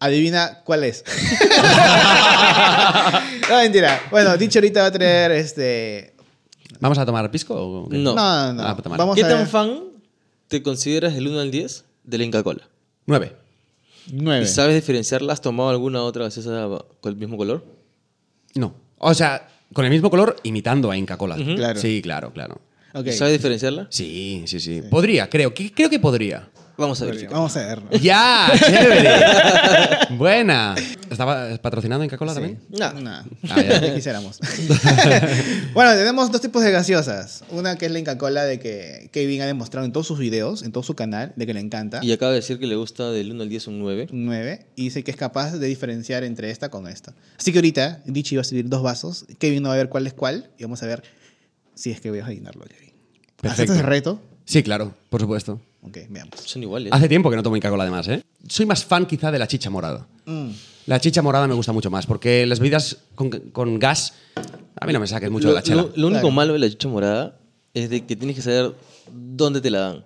[0.00, 1.04] Adivina cuál es.
[3.50, 4.00] no, mentira.
[4.10, 6.14] Bueno, dicho ahorita va a traer este.
[6.80, 7.54] ¿Vamos a tomar pisco?
[7.54, 7.96] o qué?
[7.98, 8.14] No.
[8.14, 8.62] No, no, no.
[8.62, 8.98] Ah, puta madre.
[9.00, 9.46] Vamos ¿Qué a tan ver.
[9.48, 9.80] fan
[10.48, 12.62] te consideras del 1 al 10 de la Inca Cola?
[13.06, 13.32] Nueve.
[14.12, 14.44] Nueve.
[14.44, 15.32] ¿Y sabes diferenciarla?
[15.32, 16.66] ¿Has tomado alguna otra gaseosa
[17.00, 17.64] con el mismo color?
[18.54, 18.74] No.
[18.98, 21.36] O sea, con el mismo color, imitando a Inca Cola.
[21.36, 21.80] Claro.
[21.80, 22.60] Sí, claro, claro.
[22.94, 23.08] Ok.
[23.10, 23.86] ¿Sabes diferenciarla?
[23.90, 24.82] Sí, sí, sí.
[24.90, 25.52] Podría, creo.
[25.52, 26.48] que- Creo que podría.
[26.78, 27.28] Vamos a ver.
[27.28, 27.82] Vamos a ver.
[28.00, 28.46] ¡Ya!
[28.56, 29.10] ¡Chévere!
[30.16, 30.76] Buena.
[31.10, 32.60] ¿Estaba patrocinando Inca Cola también?
[32.70, 32.92] No.
[32.92, 33.10] No,
[33.50, 33.80] Ah, ya.
[33.80, 34.38] ya quisiéramos.
[35.74, 37.42] bueno, tenemos dos tipos de gaseosas.
[37.50, 40.62] Una que es la Inca Cola de que Kevin ha demostrado en todos sus videos,
[40.62, 41.98] en todo su canal, de que le encanta.
[42.02, 44.06] Y acaba de decir que le gusta del 1 al 10 un 9.
[44.12, 47.12] Un 9 y dice que es capaz de diferenciar entre esta con esta.
[47.38, 50.06] Así que ahorita Dichi va a servir dos vasos, Kevin no va a ver cuál
[50.06, 51.02] es cuál y vamos a ver
[51.74, 52.92] si es que voy a adivinarlo, Kevin.
[53.40, 53.48] Perfecto.
[53.72, 54.22] ¿Aceptas el reto?
[54.44, 55.60] Sí, claro, por supuesto.
[55.82, 56.34] Ok, veamos.
[56.44, 56.92] Son iguales.
[56.92, 58.22] Hace tiempo que no tomo Inca Cola además, ¿eh?
[58.48, 60.06] Soy más fan quizá de la chicha morada.
[60.26, 60.48] Mm.
[60.86, 64.14] La chicha morada me gusta mucho más, porque las bebidas con, con gas,
[64.80, 65.82] a mí no me saques mucho lo, de la chela.
[65.82, 66.30] lo- lo único Claro.
[66.30, 67.38] malo de la chicha morada
[67.74, 68.74] es de que tienes que saber
[69.12, 70.04] dónde te la dan.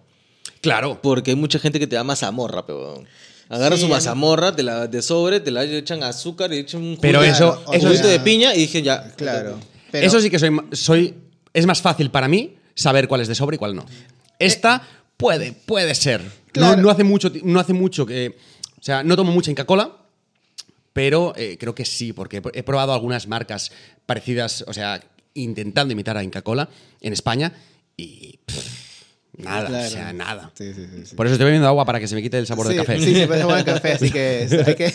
[0.61, 1.01] Claro.
[1.03, 3.03] Porque hay mucha gente que te da mazamorra, pero
[3.49, 6.97] Agarra Sí, su mazamorra, te la de sobre, te la echan azúcar y echan un
[6.99, 9.13] Pero jugo- eso- un eso juguito de piña y dije ya.
[9.15, 9.59] Claro.
[9.91, 11.15] Pero, Eso sí que soy, soy.
[11.53, 13.85] Es más fácil para mí saber cuál es de sobre y cuál no.
[14.39, 14.89] Esta
[15.23, 16.21] puede, puede ser.
[16.53, 16.77] Claro.
[16.77, 18.37] No, no hace mucho, no hace mucho que.
[18.79, 19.97] O sea, no tomo mucha Inca Cola,
[20.93, 23.73] pero eh, creo que sí, porque he probado algunas marcas
[24.07, 25.01] parecidas, o sea,
[25.35, 26.69] intentando imitar a Inca Cola
[27.01, 27.53] en España
[27.97, 28.39] y.
[28.45, 28.67] pff,
[29.39, 29.87] nada, Claro.
[29.87, 30.51] o sea, nada.
[30.55, 31.07] Sí, sí, sí.
[31.07, 31.17] sí.
[31.17, 32.99] Por eso estoy bebiendo agua para que se me quite el sabor del café.
[32.99, 34.93] Sí, sí, parece buen café, así que hay que...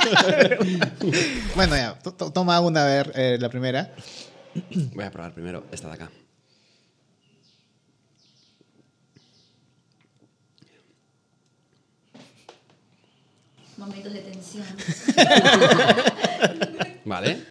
[1.54, 3.94] bueno, ya, to- to- toma una a ver eh, la primera.
[4.94, 6.10] Voy a probar primero esta de acá.
[13.80, 14.64] Momentos de tensión.
[17.04, 17.46] Vale.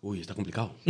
[0.00, 0.72] Uy, está complicado.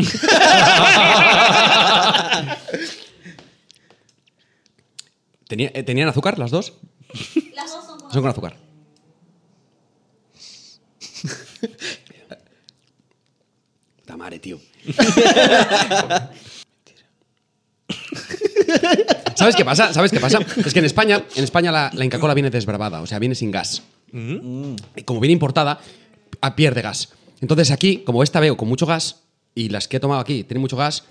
[5.49, 6.75] Tenía- eh, ¿Tenían azúcar las dos?
[7.55, 8.57] Las dos son con Son con azúcar.
[13.97, 14.59] Puta madre, tío.
[19.35, 19.93] ¿Sabes qué pasa?
[19.93, 20.39] ¿Sabes qué pasa?
[20.65, 23.35] Es que en España, en España la, la Inca Cola viene desbravada, o sea, viene
[23.35, 23.83] sin gas.
[24.13, 25.81] Y como viene importada,
[26.41, 27.11] ah, pierde gas.
[27.41, 29.23] Entonces aquí, como esta veo con mucho gas,
[29.55, 31.05] y las que he tomado aquí tienen mucho gas,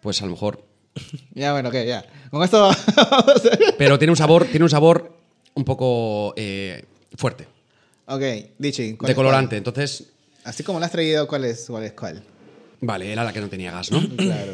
[0.00, 0.64] pues a lo mejor.
[1.34, 2.04] Ya, bueno, ok, ya.
[2.30, 2.60] Con esto
[2.96, 3.72] vamos a...
[3.78, 5.16] Pero tiene un sabor, tiene un sabor
[5.54, 6.84] un poco eh,
[7.16, 7.46] fuerte,
[8.06, 8.22] Ok,
[8.58, 8.94] Dichi.
[8.94, 9.56] ¿cuál de es colorante.
[9.56, 10.12] Entonces, cuál?
[10.44, 11.84] Así como la has traído, ¿cuál es cuál?
[11.84, 12.22] Es cuál?
[12.80, 14.00] vale, era la que no tenía gas, ¿no?
[14.16, 14.52] Claro.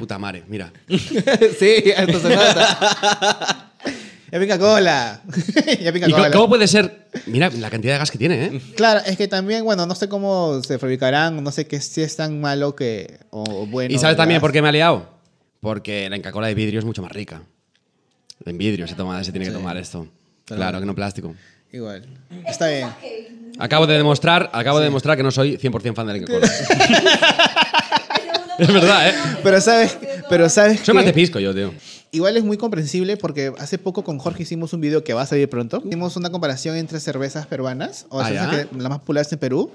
[0.00, 0.72] Puta madre, mira.
[0.88, 3.70] sí, esto se nota.
[4.32, 5.20] ya pica cola.
[5.80, 6.30] ya ¿Y cola.
[6.30, 7.06] cómo, puede ser?
[7.26, 8.60] Mira la cantidad de gas que tiene, ¿eh?
[8.76, 12.16] Claro, es que también, bueno, no sé cómo se fabricarán, no sé qué si es
[12.16, 13.94] tan malo que o, o bueno.
[13.94, 14.40] ¿Y sabes también gas.
[14.42, 15.08] por qué me ha liado?
[15.60, 17.42] Porque la Inca Cola de vidrio es mucho más rica.
[18.46, 19.56] En vidrio se, toma, se tiene que Sí.
[19.58, 20.08] tomar esto.
[20.46, 21.34] Pero claro, que no plástico.
[21.72, 22.04] Igual.
[22.46, 22.88] Está bien.
[23.58, 26.48] Acabo de demostrar, acabo de demostrar que no soy 100% fan de la Inca Cola.
[28.68, 29.14] es verdad, ¿eh?
[29.42, 31.72] Pero sabes, pero sabes más de que pisco yo, tío.
[32.12, 35.26] igual es muy comprensible porque hace poco con Jorge hicimos un video que va a
[35.26, 35.82] salir pronto.
[35.84, 39.70] Hicimos una comparación entre cervezas peruanas o Ah, que- las más populares en Perú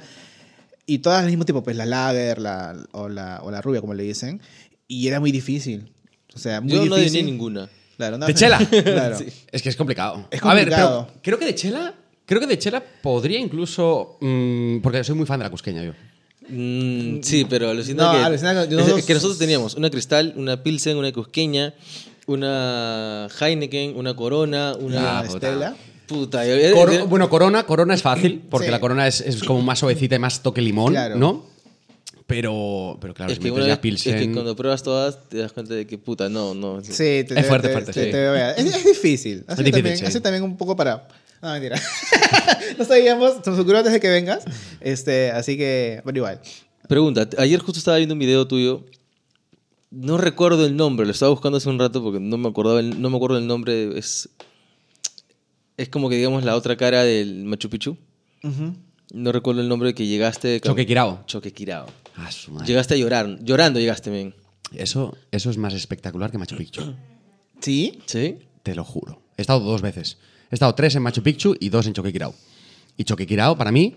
[0.86, 3.94] y todas al mismo tipo, pues la lager, la o la o la rubia como
[3.94, 4.40] le dicen,
[4.88, 5.92] y era muy difícil.
[6.36, 7.20] O sea, muy Yo no difícil.
[7.20, 7.70] adiviné ninguna.
[7.98, 8.60] Claro, no- ¿De chela?
[8.84, 9.18] Claro.
[9.18, 9.26] Sí.
[9.52, 10.28] Es que es complicado.
[10.30, 11.08] Es A ver, complicado.
[11.08, 11.94] pero creo que de chela,
[12.26, 15.94] creo que de chela podría incluso, mm, porque soy muy fan de la cusqueña yo.
[16.48, 20.34] Mm, sí, pero alucina No, que, alucina que es- nosotros- que nosotros teníamos una cristal,
[20.38, 21.74] una pilsen, una cusqueña,
[22.28, 25.26] una Heineken, una Corona, una Ah.
[25.26, 25.76] Estela.
[26.08, 28.72] Puta, yo- Cor- eh, bueno, corona, corona es fácil, porque Sí.
[28.72, 31.16] la corona es, es como más suavecita y más toque limón, Claro.
[31.16, 31.46] ¿no?
[32.28, 34.16] Pero, pero claro, es si que, metes Pilsen...
[34.16, 36.84] es que cuando pruebas todas te das cuenta de que puta, no, no.
[36.84, 38.12] Sí, te, Es te- fuerte, te- fuerte, te- sí.
[38.12, 38.36] te veo.
[38.36, 39.44] es, es difícil.
[39.48, 40.06] Así, difícil, también, sí.
[40.06, 41.08] así también un poco para.
[41.42, 41.80] No, mentira.
[42.78, 44.44] no sabíamos, nos ocurrió antes de que vengas.
[44.82, 46.42] Este, así que, pero igual.
[46.88, 48.86] Pregunta, ayer justo estaba viendo un video tuyo.
[49.92, 53.02] No recuerdo el nombre, lo estaba buscando hace un rato porque no me acordaba, el-
[53.02, 53.98] no me acuerdo el nombre.
[53.98, 54.30] Es,
[55.78, 57.98] es como que digamos la otra cara del Machu Picchu.
[59.14, 60.60] No recuerdo el nombre que llegaste.
[60.60, 61.24] Choquequirao.
[61.26, 61.88] Choquequirao.
[62.18, 62.68] Ah, su madre.
[62.68, 64.34] Llegaste a llorar, llorando llegaste, men.
[64.74, 66.94] Eso, eso es más espectacular que Machu Picchu.
[67.62, 68.00] ¿Sí?
[68.06, 68.40] ¿Sí?
[68.64, 69.22] Te lo juro.
[69.38, 70.18] He estado dos veces.
[70.56, 72.34] He estado tres en Machu Picchu y dos en Choquequirao.
[72.96, 73.94] Y Choquequirao, para mí,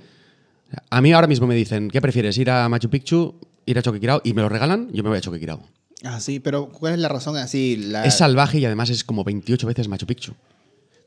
[0.90, 2.36] a mí ahora mismo me dicen, ¿qué prefieres?
[2.36, 4.22] ¿Ir a Machu Picchu, ir a Choquequirao?
[4.24, 5.62] Y me lo regalan, yo me voy a Choquequirao.
[6.02, 7.76] Ah, sí, pero ¿cuál es la razón así?
[7.76, 8.04] La...
[8.04, 10.32] Es salvaje y además es como 28 veces Machu Picchu.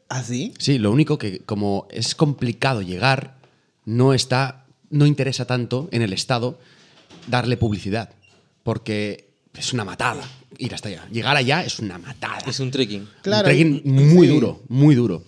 [0.07, 0.53] ¿Ah, sí?
[0.57, 3.35] Sí, lo único que como es complicado llegar,
[3.83, 6.59] no está, no interesa tanto en el Estado
[7.27, 8.11] darle publicidad,
[8.63, 10.23] porque es una matada
[10.57, 11.07] ir hasta allá.
[11.11, 12.37] Llegar allá es una matada.
[12.47, 13.07] Es un trekking.
[13.21, 13.47] Claro.
[13.49, 14.33] Un trekking muy Sí.
[14.33, 15.23] duro, muy duro.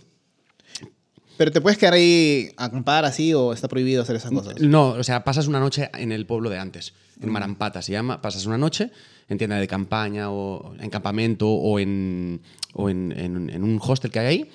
[1.43, 4.61] Pero te puedes quedar ahí a acampar así o está prohibido hacer esas cosas.
[4.61, 8.21] No, o sea, pasas una noche en el pueblo de antes, en Marampata se llama,
[8.21, 8.91] pasas una noche
[9.27, 12.39] en tienda de campaña o en campamento o en,
[12.71, 14.49] o en, en- en un hostel que hay ahí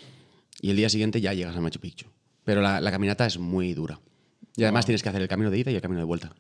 [0.62, 2.07] y el día siguiente ya llegas a Machu Picchu.
[2.44, 4.01] Pero la, la caminata es muy dura.
[4.57, 6.33] Y además tienes que hacer el camino de ida y el camino de vuelta.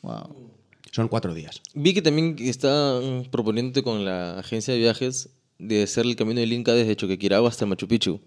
[0.00, 0.50] Wow.
[0.92, 1.60] Son cuatro días.
[1.74, 6.54] Vi que también están proponiéndote con la agencia de viajes de hacer el camino del
[6.54, 8.18] Inca desde Choquequirao hasta Machu Picchu.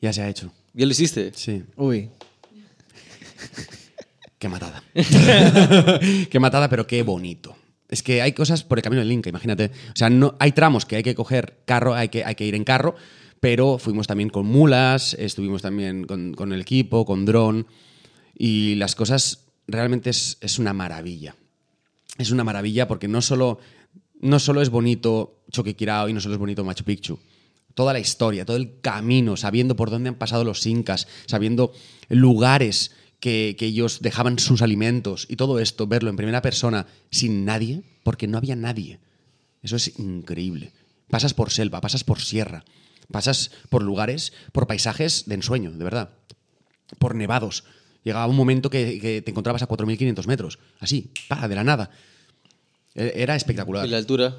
[0.00, 0.50] Ya se ha hecho.
[0.72, 1.32] ¿Ya lo hiciste?
[1.34, 1.64] Sí.
[1.76, 2.10] Uy.
[4.38, 4.82] Qué matada.
[6.30, 7.56] qué matada, pero qué bonito.
[7.88, 9.70] Es que hay cosas por el camino del Inca, imagínate.
[9.88, 12.54] O sea, no, hay tramos que hay que coger carro, hay que, hay que ir
[12.54, 12.94] en carro,
[13.40, 17.66] pero fuimos también con mulas, estuvimos también con, con el equipo, con dron,
[18.38, 21.34] y las cosas realmente es, es una maravilla.
[22.16, 23.58] Es una maravilla porque no solo,
[24.20, 27.18] no solo es bonito Choquequirao y no solo es bonito Machu Picchu.
[27.74, 31.72] Toda la historia, todo el camino, sabiendo por dónde han pasado los incas, sabiendo
[32.08, 37.44] lugares que, que ellos dejaban sus alimentos y todo esto, verlo en primera persona sin
[37.44, 38.98] nadie, porque no había nadie.
[39.62, 40.72] Eso es increíble.
[41.08, 42.64] Pasas por selva, pasas por sierra,
[43.10, 46.10] pasas por lugares, por paisajes de ensueño, de verdad.
[46.98, 47.64] Por nevados.
[48.04, 51.90] Llegaba un momento que, que te encontrabas a 4.500 metros, así, para, de la nada.
[52.94, 53.86] E- Era espectacular.
[53.86, 54.36] ¿Y la altura?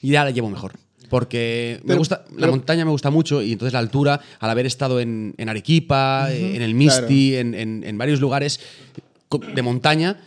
[0.00, 0.74] Y ya la llevo mejor.
[1.10, 4.48] Porque me Pero- gusta, la pero- montaña me gusta mucho y entonces la altura, al
[4.48, 8.60] haber estado en, en Arequipa, eh, en el Misti, en, en- en varios lugares
[9.54, 10.18] de montaña,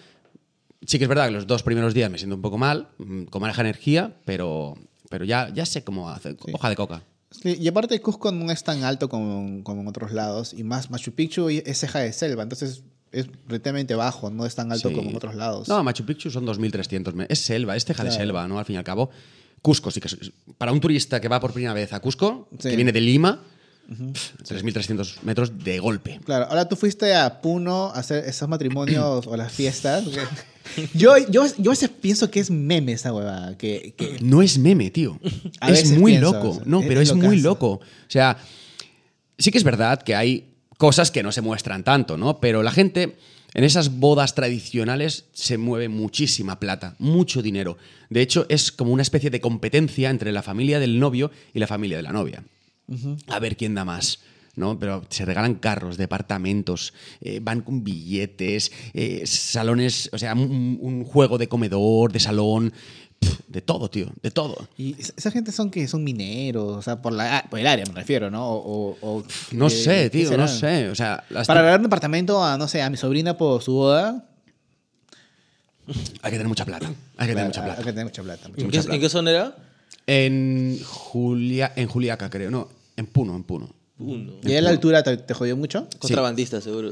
[0.85, 3.23] sí que es verdad que los dos primeros días me siento un poco mal, mm,
[3.23, 4.75] con baja energía, pero,
[5.09, 6.35] pero ya, ya sé cómo hacer.
[6.51, 7.01] Hoja de coca.
[7.31, 10.53] Sí, y aparte Cusco no es tan alto como, como en otros lados.
[10.53, 12.43] Y más Machu Picchu es ceja de selva.
[12.43, 14.29] Entonces es relativamente bajo.
[14.29, 14.95] No es tan alto Sí.
[14.95, 15.67] como en otros lados.
[15.67, 17.13] No, Machu Picchu son 2.300.
[17.15, 18.23] me- Es selva, es teja de Claro.
[18.23, 18.59] selva, ¿no?
[18.59, 19.09] Al fin y al cabo.
[19.63, 22.69] Cusco, sí que es- para un turista que va por primera vez a Cusco, Sí.
[22.69, 23.41] que viene de Lima,
[23.87, 26.19] pf, 3.300 metros de golpe.
[26.25, 30.05] Claro, ahora tú fuiste a Puno a hacer esos matrimonios o las fiestas.
[30.93, 33.57] Yo, yo, yo a veces pienso que es meme esa huevada.
[33.57, 35.19] Que, que- No es meme, tío.
[35.59, 36.61] A es veces muy pienso, loco.
[36.65, 37.71] No, es- pero es muy loco.
[37.71, 38.37] O sea,
[39.37, 42.39] sí que es verdad que hay cosas que no se muestran tanto, ¿no?
[42.39, 43.17] Pero la gente
[43.53, 47.77] en esas bodas tradicionales se mueve muchísima plata, mucho dinero.
[48.09, 51.67] De hecho, es como una especie de competencia entre la familia del novio y la
[51.67, 52.43] familia de la novia.
[53.27, 54.19] A ver quién da más.
[54.55, 54.77] ¿no?
[54.77, 61.03] Pero se regalan carros, departamentos, eh, van con billetes, eh, salones, o sea, un, un
[61.03, 62.73] juego de comedor, de salón,
[63.47, 64.67] de todo, tío, de todo.
[64.77, 67.93] y esa gente son que son mineros, o sea, por, la, por el área me
[67.93, 68.47] refiero, ¿no?
[68.49, 70.89] O, o- o- No sé, ¿qué tío, no sé.
[70.89, 73.73] O sea, las Para regalar un departamento a, no sé, a mi sobrina por su
[73.73, 74.25] boda.
[75.87, 76.87] hay que tener mucha plata.
[77.17, 77.83] Hay que tener mucha Hay plata.
[77.83, 78.47] que tener mucha plata.
[78.49, 78.95] mucha ¿En Mucha qué, plata.
[78.95, 79.55] en qué zona era?
[80.07, 82.49] En, Julia, en Juliaca, creo.
[82.51, 83.69] No, en Puno, en Puno.
[83.99, 84.33] Uno.
[84.43, 85.87] ¿Y a la altura te, te jodió mucho?
[85.99, 86.89] Contrabandista, seguro.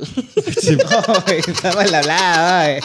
[1.26, 2.80] Ay, está mal hablado, ay.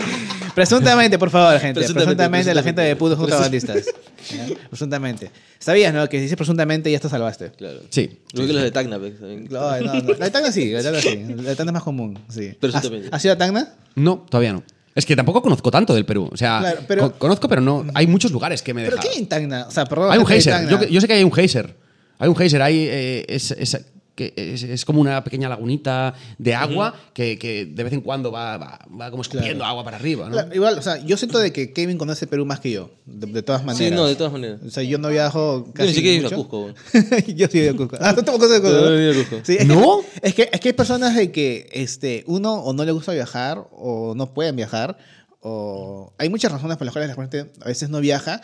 [0.55, 1.81] Presuntamente, por favor, gente.
[1.81, 3.85] Presuntamente, Presuntamente, la gente de son contrabandistas.
[4.31, 4.47] ¿Ya?
[4.71, 5.31] Presuntamente.
[5.59, 6.09] ¿Sabías, no?
[6.09, 7.53] Que si dices presuntamente ya te salvaste.
[7.53, 7.81] claro.
[7.91, 8.21] Sí.
[8.33, 9.21] Igual que los de Tacna, pues.
[9.21, 10.13] No, no, no.
[10.15, 11.25] La de Tacna sí, la de Tacna sí.
[11.37, 12.57] La de Tacna es más común, sí.
[12.59, 13.09] Presuntamente.
[13.09, 13.75] ¿Has, has ido a Tacna?
[13.97, 14.63] No, todavía no.
[14.95, 16.31] Es que tampoco conozco tanto del Perú.
[16.33, 17.85] O sea, Claro, pero- conozco, pero no.
[17.95, 19.11] Hay muchos lugares que me ¿Pero dejan.
[19.11, 19.67] qué hay en Tacna?
[19.69, 20.11] O sea, perdón.
[20.11, 20.67] Hay un geyser.
[20.69, 21.77] Yo, yo sé que hay un geyser.
[22.19, 22.63] Hay un geyser.
[22.63, 23.79] Hay, eh, es- es-
[24.17, 28.33] que es, es como una pequeña lagunita de agua que, que de vez en cuando
[28.33, 30.33] va, va, va como escupiendo agua para arriba, ¿no?
[30.33, 33.27] Claro, igual, o sea, yo siento de que Kevin conoce Perú más que yo, de,
[33.27, 33.91] de todas maneras.
[33.91, 34.61] Sí, no, de todas maneras.
[34.67, 36.31] O sea, yo no viajo Yo casi ni siquiera he ido a.
[36.31, 36.75] Cusco.
[37.29, 37.99] yo sí he ido a Cusco.
[38.01, 38.73] Ah, tú tampoco a Cusco.
[38.73, 39.41] No, no he ido a Cusco.
[39.45, 40.01] Sí, es ¿No?
[40.01, 43.13] Que, es, que, es que hay personas de que este, uno o no le gusta
[43.13, 44.97] viajar o no pueden viajar.
[45.41, 48.41] O hay muchas razones por las cuales la gente a veces no viaja.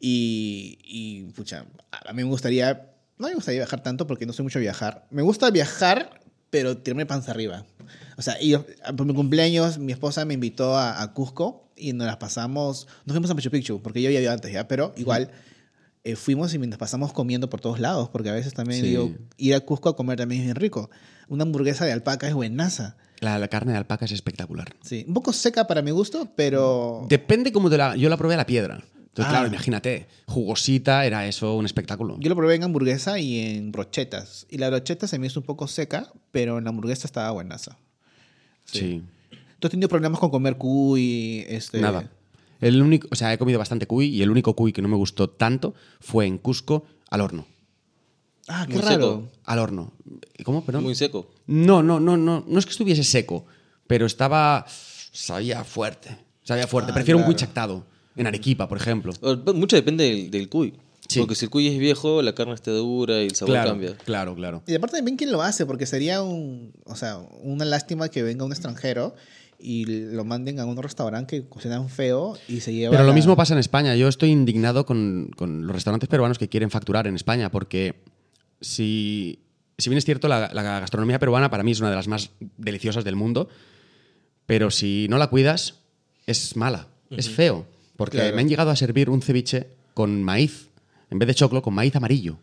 [0.00, 4.44] Y, y pucha, a mí me gustaría, no me gustaría viajar tanto porque no soy
[4.44, 5.06] mucho a viajar.
[5.10, 7.64] Me gusta viajar, pero tirarme panza arriba.
[8.16, 8.64] O sea, y yo-
[8.96, 13.14] por mi cumpleaños, mi esposa me invitó a, a Cusco y nos las pasamos, nos
[13.14, 15.30] fuimos a Machu Picchu, porque yo había ido antes ya, pero igual
[16.04, 18.88] eh, fuimos y nos pasamos comiendo por todos lados, porque a veces también Sí.
[18.88, 20.90] digo, ir a Cusco a comer también es bien rico.
[21.28, 22.96] Una hamburguesa de alpaca es buenaza.
[23.20, 24.74] La, la carne de alpaca es espectacular.
[24.82, 27.04] Sí, un poco seca para mi gusto, pero...
[27.08, 27.96] Depende cómo te la...
[27.96, 28.82] Yo la probé a la piedra.
[29.08, 29.38] Entonces, Ah.
[29.38, 32.16] claro, imagínate, jugosita, era eso un espectáculo.
[32.20, 34.46] Yo lo probé en hamburguesa y en brochetas.
[34.48, 37.76] Y la brocheta se me hizo un poco seca, pero en la hamburguesa estaba buenaza.
[38.64, 39.02] sí.
[39.60, 41.44] ¿Tú has tenido problemas con comer cuy?
[41.48, 41.80] Este...
[41.80, 42.08] Nada.
[42.60, 44.94] El único, o sea, he comido bastante cuy y el único cuy que no me
[44.94, 47.44] gustó tanto fue en Cusco al horno.
[48.46, 48.94] Ah, qué Muy raro.
[49.26, 49.32] seco.
[49.44, 49.92] Al horno.
[50.44, 50.64] ¿Cómo?
[50.64, 50.84] Perdón.
[50.84, 51.28] Muy seco.
[51.48, 52.44] No, no, no, no.
[52.46, 53.46] No es que estuviese seco,
[53.88, 54.64] pero estaba.
[55.10, 56.16] Sabía fuerte.
[56.44, 56.92] Sabía fuerte.
[56.92, 57.84] Ah, Prefiero un cuy chactado.
[58.18, 59.12] En Arequipa, por ejemplo.
[59.54, 60.74] Mucho depende del, del cuy.
[61.08, 61.20] Sí.
[61.20, 63.96] Porque si el cuy es viejo, la carne está dura y el sabor Claro, cambia.
[64.04, 64.62] claro, claro.
[64.66, 68.44] Y aparte también quién lo hace, porque sería un, o sea, una lástima que venga
[68.44, 69.14] un extranjero
[69.58, 72.90] y lo manden a un restaurante que cocinan feo y se lleva.
[72.90, 73.96] Pero lo la- mismo pasa en España.
[73.96, 78.02] Yo estoy indignado con, con los restaurantes peruanos que quieren facturar en España, porque
[78.60, 79.38] si,
[79.78, 82.30] si bien es cierto, la, la gastronomía peruana para mí es una de las más
[82.58, 83.48] deliciosas del mundo,
[84.46, 85.76] pero si no la cuidas,
[86.26, 87.66] es mala, es feo.
[87.98, 88.36] Porque Claro.
[88.36, 90.68] me han llegado a servir un ceviche con maíz,
[91.10, 92.38] en vez de choclo, con maíz amarillo.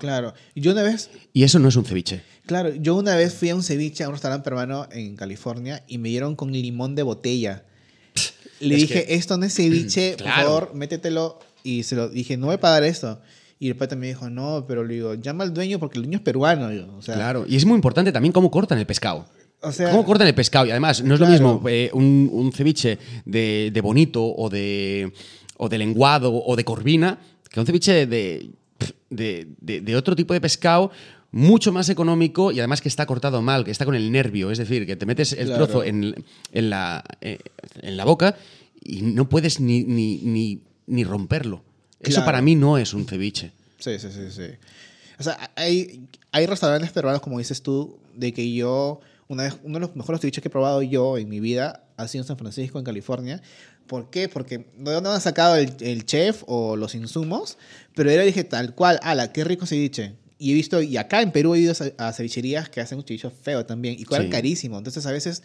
[0.00, 0.34] Claro.
[0.56, 2.22] Yo una vez, Y eso no es un ceviche.
[2.46, 5.98] claro, yo una vez fui a un ceviche a un restaurante peruano en California y
[5.98, 7.62] me dieron con limón de botella.
[8.58, 10.42] Le Es dije, que- esto no es ceviche, por Claro.
[10.48, 11.38] favor, métetelo.
[11.62, 13.20] Y se lo dije, no voy a pagar esto.
[13.60, 16.18] Y el pata me dijo, no, pero le digo, llama al dueño porque el dueño
[16.18, 16.66] es peruano.
[16.96, 17.44] O sea, Claro.
[17.48, 19.26] Y es muy importante también cómo cortan el pescado.
[19.62, 20.66] O sea, ¿Cómo cortan el pescado?
[20.66, 21.32] Y además, no es Claro.
[21.32, 25.12] lo mismo eh, un, un ceviche de, de bonito o de,
[25.56, 28.50] o de lenguado o de corvina que un ceviche de,
[29.10, 30.90] de, de- de otro tipo de pescado
[31.30, 34.50] mucho más económico y además que está cortado mal, que está con el nervio.
[34.50, 35.66] Es decir, que te metes el Claro.
[35.66, 36.14] trozo en,
[36.52, 37.38] en la, eh,
[37.82, 38.36] en la boca
[38.84, 41.62] y no puedes ni, ni, ni, ni romperlo.
[42.00, 43.52] Eso para mí no es un ceviche.
[43.78, 44.42] Sí, sí, sí, sí.
[45.18, 49.00] O sea, hay, hay restaurantes peruanos, como dices tú, de que yo,
[49.32, 52.06] una vez, uno de los mejores ceviches que he probado yo en mi vida ha
[52.08, 53.40] sido en San Francisco, en California.
[53.86, 54.28] ¿Por qué?
[54.28, 57.58] Porque no no han sacado el, el chef o los insumos,
[57.94, 60.14] pero era, dije, tal cual, ala, qué rico ceviche.
[60.38, 63.04] Y he visto, y acá en Perú he ido a, a cevicherías que hacen un
[63.04, 64.30] ceviche feo también, y cobran Sí.
[64.30, 64.78] carísimo.
[64.78, 65.42] Entonces, a veces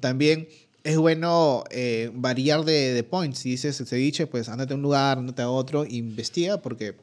[0.00, 0.48] también
[0.82, 3.38] es bueno eh, variar de, de points.
[3.40, 6.94] Si dices ceviche, pues ándate a un lugar, ándate a otro, investiga, porque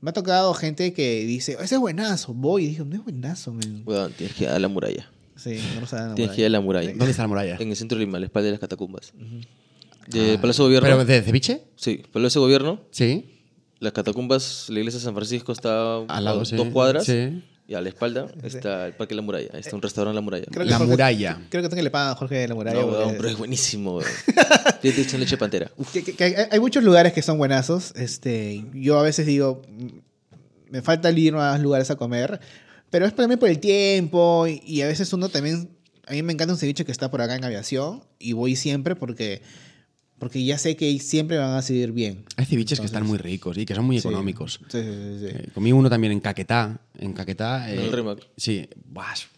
[0.00, 2.32] me ha tocado gente que dice, ese es buenazo.
[2.34, 3.82] Voy y digo, no es buenazo, man.
[3.84, 5.10] Weón, tienes que ir a la muralla.
[5.36, 6.14] Sí, no lo saben.
[6.14, 6.90] Tienes que ir a la muralla.
[6.90, 7.56] ¿Dónde está la muralla?
[7.58, 9.12] En el centro de Lima, a la espalda de las catacumbas.
[10.08, 10.88] De Palacio de Gobierno.
[10.88, 11.62] ¿Pero de ceviche?
[11.76, 12.80] Sí, Palacio de Gobierno.
[12.90, 13.30] Sí.
[13.80, 16.56] Las catacumbas, la iglesia de San Francisco está Al lado, a sí.
[16.56, 17.04] dos cuadras.
[17.04, 17.42] Sí.
[17.66, 19.48] Y a la espalda está el Parque de la Muralla.
[19.54, 20.44] Está un restaurante La Muralla.
[20.50, 21.34] Creo que La Jorge- muralla.
[21.48, 22.78] Creo que tengo que le pagan a Jorge de la muralla.
[22.80, 24.00] No, porque- weón, pero es buenísimo.
[24.82, 25.70] Tiene leche de pantera.
[25.78, 25.90] Uf.
[25.90, 27.92] que- que- que hay, hay muchos lugares que son buenazos.
[27.96, 29.86] Este, yo a veces digo, mm,
[30.72, 32.38] me falta ir a más lugares a comer,
[32.94, 35.68] pero es también por el tiempo y, y a veces uno también,
[36.06, 38.94] a mí me encanta un ceviche que está por acá en aviación y voy siempre
[38.94, 39.42] porque,
[40.20, 42.24] porque ya sé que siempre van a seguir bien.
[42.36, 44.06] Hay ceviches que están muy ricos y que son muy Sí.
[44.06, 44.60] económicos.
[44.68, 45.26] Sí, sí, sí.
[45.26, 46.80] Eh, comí uno también en Caquetá.
[46.96, 47.68] En Caquetá.
[47.68, 48.20] eh, En el Rimac.
[48.36, 48.68] Sí,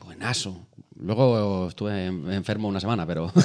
[0.05, 0.67] buenazo.
[0.99, 3.31] Luego estuve en- enfermo una semana, pero.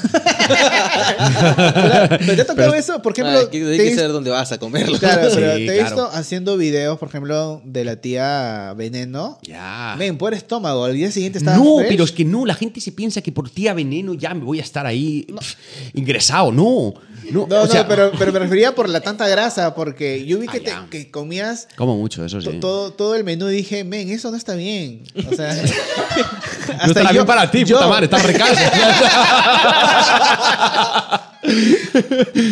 [2.20, 4.98] Pero, te ha tocado eso, por ejemplo, Ah, que- te saber dónde vas a comerlo.
[5.00, 5.84] Claro, Sí, pero te he claro.
[5.96, 9.38] visto haciendo videos, por ejemplo, de la tía Veneno.
[9.44, 9.96] ya.
[9.98, 11.90] Ven, por estómago, al día siguiente estaba No, fresh.
[11.90, 14.60] pero es que no, la gente se piensa que por tía veneno ya me voy
[14.60, 15.56] a estar ahí pf,
[15.94, 16.52] ingresado.
[16.52, 16.94] No,
[17.30, 20.40] no, No, o sea, no, pero, pero me refería por la tanta grasa, porque yo
[20.40, 20.88] vi que, te- ya.
[20.90, 22.48] que comías Como mucho, eso sí.
[22.50, 25.04] to- todo, todo el menú y dije, men, eso no está bien.
[25.32, 25.54] O sea,
[26.82, 28.64] no estará bien para ti, yo- puta madre, recalce.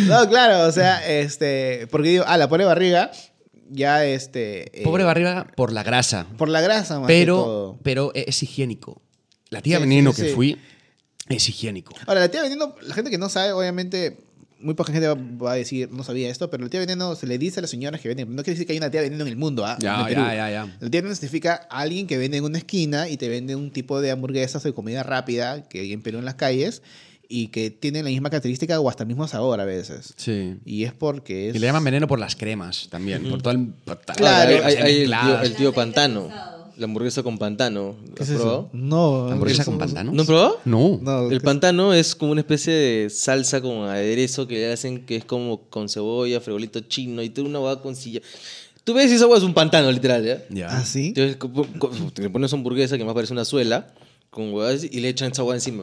[0.08, 3.10] No, claro, o sea, este, porque digo, ah, la pobre barriga,
[3.68, 4.80] ya este...
[4.80, 6.26] eh, Pobre barriga por la grasa.
[6.36, 7.78] Por la grasa, más que Pero, todo.
[7.82, 9.00] pero es higiénico.
[9.48, 10.58] La tía Sí, veneno sí, que fui
[11.28, 11.94] es higiénico.
[12.06, 14.18] Ahora, la tía vendiendo, la gente que no sabe, obviamente,
[14.60, 17.26] muy poca gente va, va a decir, no sabía esto, pero la tía veneno se
[17.26, 18.28] le dice a las señoras que venden.
[18.34, 19.76] No quiere decir que hay una tía veneno en el mundo, ¿ah?
[19.80, 20.20] Ya, En Perú.
[20.22, 20.64] ya, ya, ya.
[20.80, 24.00] La tía veneno significa alguien que vende en una esquina y te vende un tipo
[24.00, 26.82] de hamburguesas o de comida rápida que hay en Perú en las calles
[27.32, 30.14] y que tienen la misma característica o hasta el mismo sabor a veces.
[30.16, 30.56] Sí.
[30.64, 31.54] Y es porque es...
[31.56, 33.28] Y le llaman veneno por las cremas también.
[33.30, 33.68] Por todo el.
[33.84, 36.28] por Claro, las hay, hay- hay el, tío, el tío pantano.
[36.76, 37.96] La hamburguesa con pantano.
[38.08, 38.42] ¿Lo ¿Qué has es eso?
[38.42, 38.70] probado?
[38.72, 39.28] No.
[39.28, 40.12] ¿Hamburguesa es con un- pantano?
[40.12, 40.60] ¿No has probado?
[40.64, 40.98] No.
[41.02, 41.30] No.
[41.30, 45.16] El ¿qué- pantano es como una especie de salsa con aderezo que le hacen que
[45.16, 48.20] es como con cebolla, frijolito chino y tú una hueá con silla.
[48.84, 50.42] Tú ves y esa hueá es un pantano, literal, ¿ya?
[50.48, 50.68] Ya.
[50.70, 51.08] ¿Ah, sí?
[51.08, 53.92] Entonces, co- co- te pones hamburguesa que más parece una suela
[54.30, 55.82] con huevas y le echan esa hueá encima.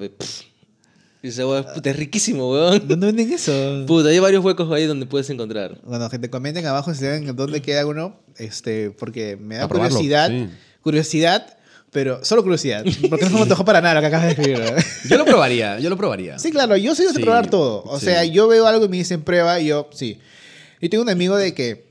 [1.23, 2.87] Y esa hueá puta, es riquísimo, weón.
[2.87, 3.51] ¿Dónde venden eso?
[3.87, 5.79] Puta, hay varios huecos ahí donde puedes encontrar.
[5.83, 9.95] Bueno, gente, comenten abajo si saben dónde queda uno, este, porque me da A probarlo,
[9.95, 10.29] curiosidad.
[10.29, 10.47] sí.
[10.87, 11.57] Curiosidad,
[11.91, 12.85] pero solo curiosidad.
[13.09, 14.61] Porque no me antojó para nada lo que acabas de escribir.
[15.09, 16.39] Yo lo probaría, yo lo probaría.
[16.39, 17.83] Sí, claro, yo soy de Sí, probar todo.
[17.83, 18.05] O sí.
[18.05, 20.17] sea, yo veo algo y me dicen prueba y yo, sí.
[20.79, 21.87] Y tengo un amigo de que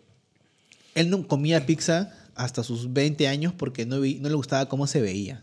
[0.94, 4.86] él no comía pizza hasta sus 20 años porque no, vi- no le gustaba cómo
[4.86, 5.42] se veía.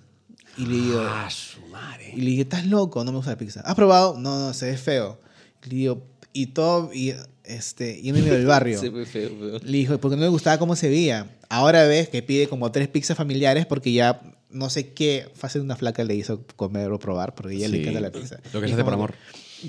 [0.58, 2.12] Y le digo, Ah, su madre.
[2.16, 3.04] y le dije, ¿estás loco?
[3.04, 3.62] No me gusta la pizza.
[3.62, 4.18] ¿Has probado?
[4.18, 5.20] No, no, se ve feo.
[5.64, 8.80] Y le digo, y todo, y este, y me medio del barrio.
[8.82, 9.62] Se ve feo, weón.
[9.64, 11.28] Le dijo, porque no le gustaba cómo se veía.
[11.54, 15.66] Ahora ves que pide como tres pizzas familiares porque ya no sé qué fase de
[15.66, 18.38] una flaca le hizo comer o probar porque ya le Sí, encanta la pizza.
[18.54, 19.14] Lo que se hace por amor.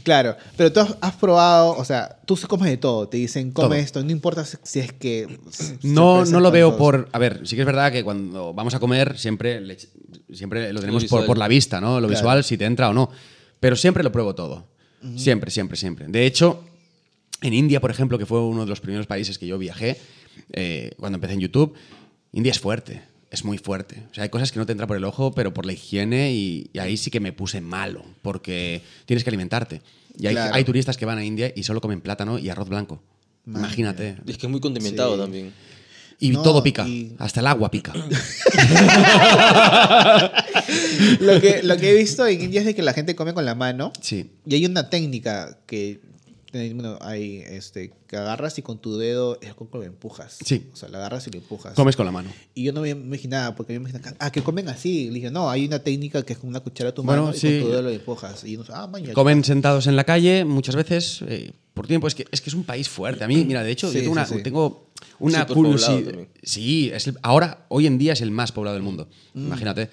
[0.03, 3.09] Claro, pero tú has, has probado, o sea, tú se comes de todo.
[3.09, 3.75] Te dicen, come Todo.
[3.77, 5.39] esto, no importa si si es que.
[5.51, 6.79] si- No, no lo veo tantos.
[6.79, 7.09] por.
[7.13, 9.79] A ver, sí que es verdad que cuando vamos a comer siempre, le-
[10.33, 11.27] siempre lo tenemos por, visual.
[11.27, 12.01] por la vista, ¿no?
[12.01, 12.21] Lo Claro.
[12.21, 13.09] visual, si te entra o no.
[13.61, 14.67] Pero siempre lo pruebo todo.
[15.17, 16.07] Siempre, siempre, siempre.
[16.09, 16.65] De hecho,
[17.41, 19.97] en India, por ejemplo, que fue uno de los primeros países que yo viajé,
[20.53, 21.75] eh, cuando empecé en YouTube,
[22.33, 23.03] India es fuerte.
[23.31, 24.03] Es muy fuerte.
[24.11, 26.33] O sea, hay cosas que no te entran por el ojo, pero por la higiene,
[26.33, 29.83] y, y ahí sí que me puse malo, porque tienes que alimentarte.
[30.17, 30.55] Y hay, Claro.
[30.55, 33.03] hay turistas que van a India y solo comen plátano y arroz blanco.
[33.47, 34.17] Imagínate.
[34.27, 35.21] Es que es muy condimentado Sí.
[35.21, 35.53] también.
[36.21, 36.87] Y No, todo pica.
[36.87, 37.93] y- Hasta el agua pica.
[41.21, 43.45] Lo que, lo que he visto en India es de que la gente come con
[43.45, 43.93] la mano.
[44.01, 44.31] Sí.
[44.47, 46.01] Y hay una técnica que.
[46.75, 50.39] Bueno, hay este, que agarras y con tu dedo es como que lo empujas.
[50.45, 50.67] Sí.
[50.73, 51.75] O sea, la agarras y lo empujas.
[51.75, 52.31] Comes con la mano.
[52.55, 55.09] Y yo no me imaginaba, porque yo me imaginaba, ah, que comen así.
[55.09, 57.37] Le dije, no, hay una técnica que es con una cuchara a tu Bueno, mano
[57.37, 58.45] y con tu dedo lo empujas.
[58.45, 59.13] Y ah, maña.
[59.13, 62.07] Comen sentados en la calle muchas veces eh, por tiempo.
[62.07, 63.25] Es que, es que es un país fuerte.
[63.25, 66.15] A mí, mira, de hecho, Sí, yo tengo una, sí, tengo una curiosidad.
[66.43, 69.09] Sí, es el- ahora, hoy en día es el más poblado del mundo.
[69.35, 69.47] Mm.
[69.47, 69.91] Imagínate.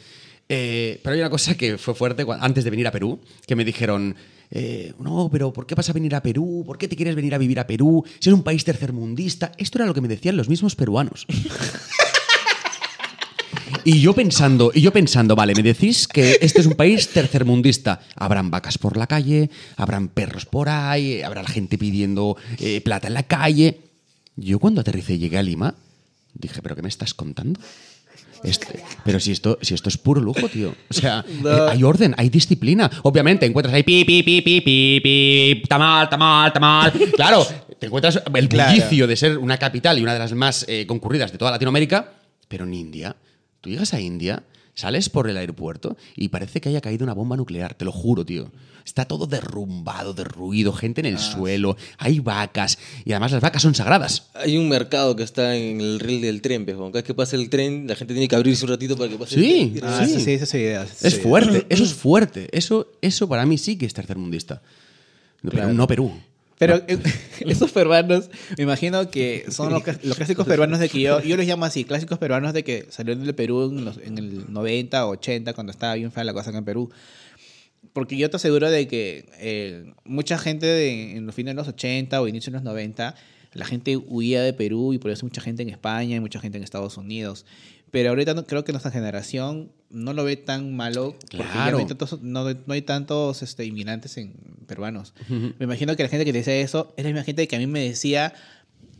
[0.54, 3.64] Eh, pero hay una cosa que fue fuerte antes de venir a Perú, que me
[3.64, 4.18] dijeron,
[4.49, 6.64] eh, no, pero ¿por qué vas a venir a Perú?
[6.66, 8.04] ¿Por qué te quieres venir a vivir a Perú?
[8.20, 9.54] Si es un país tercermundista.
[9.58, 11.26] Esto era lo que me decían los mismos peruanos.
[13.84, 18.02] Y yo pensando, y yo pensando, vale, me decís que este es un país tercermundista.
[18.16, 23.16] Habrán vacas por la calle, habrán perros por ahí, habrá gente pidiendo eh, plata en
[23.16, 23.80] la calle.
[24.36, 25.74] Yo cuando aterricé y llegué a Lima,
[26.36, 27.60] dije, ¿pero qué me estás contando?
[28.44, 30.74] Este- pero si esto, si esto es puro lujo, tío.
[30.89, 31.50] O sea, No.
[31.68, 32.89] eh, hay orden, hay disciplina.
[33.04, 36.92] Obviamente, encuentras ahí pi, pi, pi, pi, pi, pi, tamal, tamal, tamal.
[37.16, 37.46] Claro,
[37.80, 38.72] te encuentras el Claro.
[38.72, 42.14] bullicio de ser una capital y una de las más eh, concurridas de toda Latinoamérica,
[42.48, 43.16] pero en India,
[43.62, 47.36] tú llegas a India, sales por el aeropuerto y parece que haya caído una bomba
[47.38, 48.51] nuclear, te lo juro, tío.
[48.84, 53.76] Está todo derrumbado, derruido, gente en el suelo, hay vacas y además las vacas son
[53.76, 54.30] sagradas.
[54.34, 57.36] Hay un mercado que está en el riel del tren, pero cada vez que pasa
[57.36, 59.61] el tren, la gente tiene que abrirse un ratito para que pase Sí.
[59.61, 59.84] el tren.
[59.88, 60.13] Ah, Sí.
[60.15, 60.84] sí, sí, esa es idea.
[60.84, 61.24] esa Es idea.
[61.24, 62.47] fuerte, eso es fuerte.
[62.51, 64.61] Eso, eso para mí sí que es tercermundista.
[65.43, 65.67] No, Claro.
[65.67, 66.11] Perú, no Perú.
[66.62, 66.99] Pero eh,
[67.47, 71.47] esos peruanos, me imagino que son los, los clásicos peruanos de que yo, yo los
[71.47, 75.09] llamo así, clásicos peruanos de que salieron del Perú en, los- en el 90 o
[75.09, 76.91] 80, cuando estaba bien fea la cosa acá en Perú.
[77.93, 81.68] Porque yo te aseguro de que eh, mucha gente de- en los fines de los
[81.68, 83.16] 80 o inicios de los 90,
[83.53, 86.57] la gente huía de Perú y por eso mucha gente en España y mucha gente
[86.59, 87.45] en Estados Unidos.
[87.92, 91.52] Pero ahorita no- creo que nuestra generación no lo ve tan malo porque ya no
[91.52, 91.78] Claro.
[91.80, 94.34] hay tantos, no, no hay tantos este, inmigrantes en,
[94.66, 95.14] peruanos.
[95.30, 97.60] Me imagino que la gente que te dice eso es la misma gente que a
[97.60, 98.34] mí me decía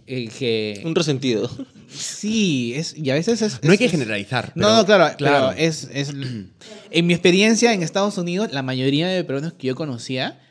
[0.08, 0.82] eh, que...
[0.84, 1.50] Un resentido.
[1.89, 3.64] Sí, es, y a veces es...
[3.64, 4.52] No hay es- que es- generalizar.
[4.56, 5.48] no, pero- no, claro, claro.
[5.56, 6.14] pero es, es...
[6.94, 10.42] En mi experiencia en Estados Unidos, la mayoría de peruanos que yo conocía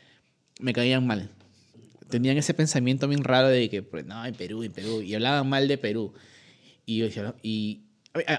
[0.59, 1.29] me caían mal.
[2.09, 5.01] Tenían ese pensamiento bien raro de que, pues, no, en Perú, en Perú.
[5.03, 6.13] Y hablaban mal de Perú.
[6.87, 7.81] Y yo decía, no, y...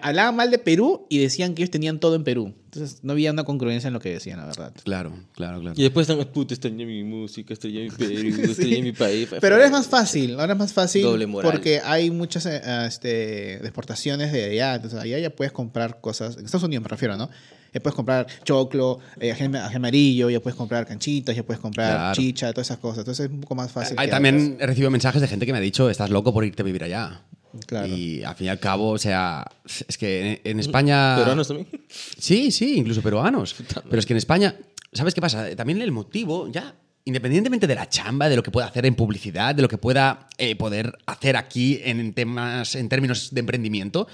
[0.03, 2.53] Hablaban mal de Perú y decían que ellos tenían todo en Perú.
[2.67, 4.73] Entonces no había una congruencia en lo que decían, la verdad.
[4.85, 5.75] Claro, claro, claro.
[5.79, 9.29] Y después están, puta, extrañé mi música, extrañé mi Perú, extrañé mi país.
[9.41, 11.51] Pero ahora es más fácil, ahora es más fácil Doble moral.
[11.51, 16.45] porque hay muchas eh, este, exportaciones de allá, entonces allá ya puedes comprar cosas, en
[16.45, 17.31] Estados Unidos me refiero, ¿no?
[17.75, 21.97] Ya puedes comprar choclo, eh, ají, ají amarillo, ya puedes comprar canchitas, ya puedes comprar
[21.97, 22.15] Claro.
[22.15, 22.99] chicha, todas esas cosas.
[22.99, 23.97] Entonces es un poco más fácil.
[23.99, 26.61] Hay también he recibido mensajes de gente que me ha dicho, estás loco por irte
[26.61, 27.23] a vivir allá.
[27.67, 27.87] Claro.
[27.87, 31.17] Y al fin y al cabo, o sea, es que en, en España...
[31.17, 31.69] ¿Peruanos también?
[31.89, 33.55] Sí, sí, incluso peruanos.
[33.89, 34.55] Pero es que en España,
[34.93, 35.55] ¿sabes qué pasa?
[35.55, 36.75] También el motivo, ya,
[37.05, 40.29] independientemente de la chamba, de lo que pueda hacer en publicidad, de lo que pueda
[40.39, 44.07] eh, poder hacer aquí en temas, en términos de emprendimiento,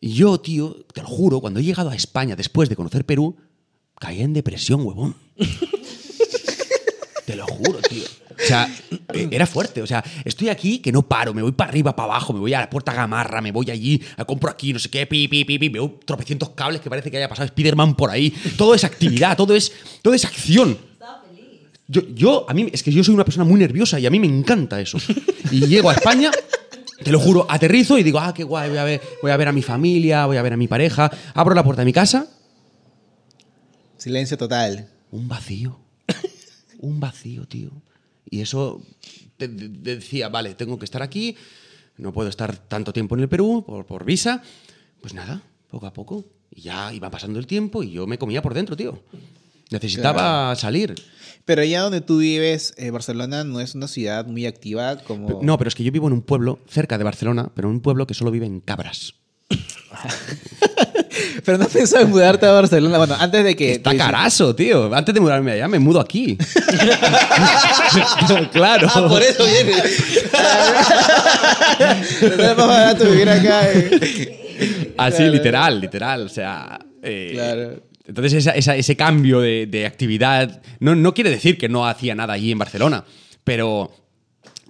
[0.00, 3.36] yo, tío, te lo juro, cuando he llegado a España después de conocer Perú,
[3.98, 5.16] caí en depresión, huevón.
[7.26, 8.04] Te lo juro, tío.
[8.40, 8.68] O sea,
[9.12, 9.82] eh, era fuerte.
[9.82, 12.54] O sea, estoy aquí que no paro, me voy para arriba, para abajo, me voy
[12.54, 15.58] a la puerta gamarra, me voy allí, compro aquí, no sé qué, pi, pi, pi,
[15.58, 18.30] pi, veo tropecientos cables que parece que haya pasado Spider-Man por ahí.
[18.56, 19.72] Todo es actividad, todo es,
[20.02, 20.78] todo es acción.
[20.92, 21.60] Estaba feliz.
[21.88, 24.20] Yo, yo, a mí, es que yo soy una persona muy nerviosa y a mí
[24.20, 24.98] me encanta eso.
[25.50, 26.30] Y llego a España,
[27.02, 29.48] te lo juro, aterrizo y digo, ah, qué guay, voy a ver, voy a, ver
[29.48, 31.10] a mi familia, voy a ver a mi pareja.
[31.34, 32.26] Abro la puerta de mi casa,
[33.96, 34.88] Silencio total.
[35.10, 35.80] un vacío.
[36.78, 37.70] Un vacío, tío.
[38.30, 38.82] Y eso
[39.36, 41.36] te- te- decía, vale, tengo que estar aquí,
[41.96, 44.42] no puedo estar tanto tiempo en el Perú por, por visa.
[45.00, 46.24] Pues nada, poco a poco.
[46.50, 49.02] Y ya iba pasando el tiempo y yo me comía por dentro, tío.
[49.70, 50.94] Necesitaba salir.
[51.44, 55.40] Pero allá donde tú vives, eh, Barcelona no es una ciudad muy activa como...
[55.42, 57.80] No, pero es que yo vivo en un pueblo cerca de Barcelona, pero en un
[57.80, 59.14] pueblo que solo vive en cabras.
[61.44, 62.98] Pero no has pensado en mudarte a Barcelona.
[62.98, 63.72] Bueno, antes de que...
[63.72, 64.92] Está carazo, tío.
[64.94, 66.36] Antes de mudarme allá, me mudo aquí.
[68.52, 68.88] claro.
[68.94, 69.72] Ah, por eso viene.
[72.20, 73.68] Te sale más barato vivir acá.
[73.72, 74.94] eh.
[74.96, 75.32] Así, Claro.
[75.32, 76.22] literal, literal.
[76.22, 76.78] O sea.
[77.02, 77.82] eh, Claro.
[78.06, 82.14] Entonces, esa- esa- ese cambio de, de actividad no, no quiere decir que no hacía
[82.14, 83.04] nada allí en Barcelona,
[83.44, 83.92] pero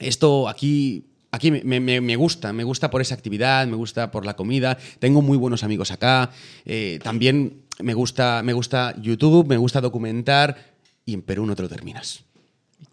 [0.00, 1.04] esto aquí.
[1.30, 4.78] Aquí me, me- me gusta, me gusta por esa actividad, me gusta por la comida,
[4.98, 6.30] tengo muy buenos amigos acá,
[6.64, 10.56] eh, también me gusta, me gusta YouTube, me gusta documentar
[11.04, 12.24] y en Perú no te lo terminas.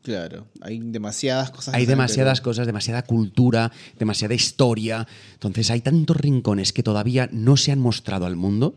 [0.01, 1.73] Claro, hay demasiadas cosas.
[1.73, 5.07] Hay demasiadas cosas, demasiada cultura, demasiada historia.
[5.33, 8.75] Entonces hay tantos rincones que todavía no se han mostrado al mundo.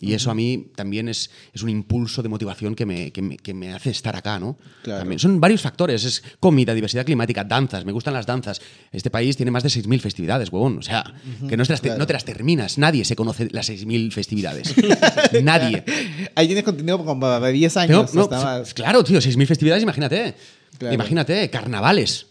[0.00, 3.36] Y eso a mí también es, es un impulso de motivación que me, que me,
[3.36, 4.56] que me hace estar acá, ¿no?
[4.82, 5.00] Claro.
[5.00, 6.04] También son varios factores.
[6.04, 7.84] Es comida, diversidad climática, danzas.
[7.84, 8.60] Me gustan las danzas.
[8.92, 10.78] Este país tiene más de 6.000 festividades, huevón.
[10.78, 11.04] O sea,
[11.48, 11.98] que no te, las te- claro.
[11.98, 12.78] no te las terminas.
[12.78, 14.74] Nadie se conoce las 6.000 festividades.
[15.42, 15.84] Nadie.
[16.34, 18.14] Ahí tienes contenido como para 10 Tengo- años.
[18.14, 18.28] no,
[18.74, 20.34] claro, tío, 6.000 festividades, imagínate.
[20.78, 20.94] Claro.
[20.94, 22.26] Imagínate, carnavales.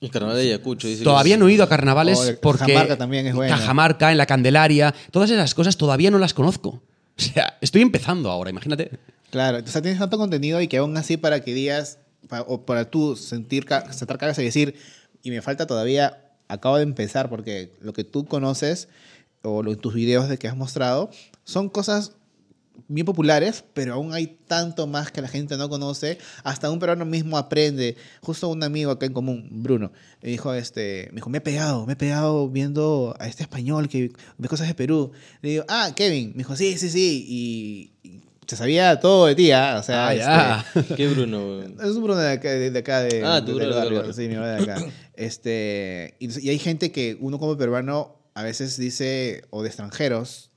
[0.00, 0.88] El carnaval de Ayacucho.
[0.88, 2.64] dice Todavía es- no he ido a carnavales Oh, porque.
[2.72, 3.56] Cajamarca también es buena.
[3.56, 6.82] Cajamarca, en la Candelaria, todas esas cosas todavía no las conozco.
[7.18, 8.90] O sea, estoy empezando ahora, imagínate.
[9.30, 11.98] Claro, o sea, tienes tanto contenido y que aún así para que digas,
[12.28, 14.74] pa- o para tú sentir, sentar cabeza y decir,
[15.22, 18.88] y me falta todavía, acabo de empezar, porque lo que tú conoces,
[19.42, 21.10] o lo, tus videos de que has mostrado,
[21.44, 22.12] son cosas
[22.88, 26.18] bien populares, pero aún hay tanto más que la gente no conoce.
[26.44, 27.96] Hasta un peruano mismo aprende.
[28.22, 31.86] Justo un amigo acá en común, Bruno, me dijo, este, me dijo, me he pegado,
[31.86, 35.12] me he pegado viendo a este español que ve cosas de Perú.
[35.42, 36.30] Le digo, ah, Kevin.
[36.30, 37.24] Me dijo, sí, sí, sí.
[37.28, 39.76] Y, y se sabía todo de ti, ¿ah?
[39.80, 41.62] O sea, Ah, este, ¿Qué Bruno?
[41.62, 44.12] es un Bruno de acá, de, de acá de, Ah, de- Bruno del barrio, barrio.
[44.12, 44.76] Sí, mi de acá.
[45.18, 50.50] Este, y, y hay gente que uno como peruano a veces dice, o de extranjeros,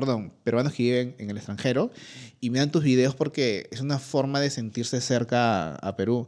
[0.00, 1.90] perdón, peruanos que viven en el extranjero,
[2.40, 6.26] y miran tus videos porque es una forma de sentirse cerca a, Perú.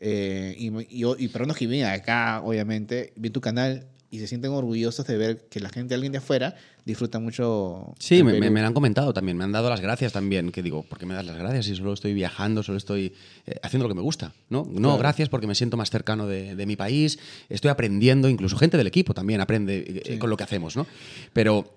[0.00, 0.66] Eh, y,
[1.02, 5.16] y, y peruanos que viven acá, obviamente, ven tu canal y se sienten orgullosos de
[5.16, 6.54] ver que la gente, alguien de afuera,
[6.84, 7.94] disfruta mucho.
[7.98, 10.52] Sí, me, me- han comentado también, me han dado las gracias también.
[10.52, 13.12] Que digo, ¿por qué me das las gracias si solo estoy viajando, solo estoy
[13.46, 14.32] eh, haciendo lo que me gusta?
[14.50, 14.98] No, no Claro.
[14.98, 17.18] gracias porque me siento más cercano de, de mi país,
[17.48, 20.86] estoy aprendiendo, incluso gente del equipo también aprende eh, con lo que hacemos, ¿no?
[21.32, 21.74] Pero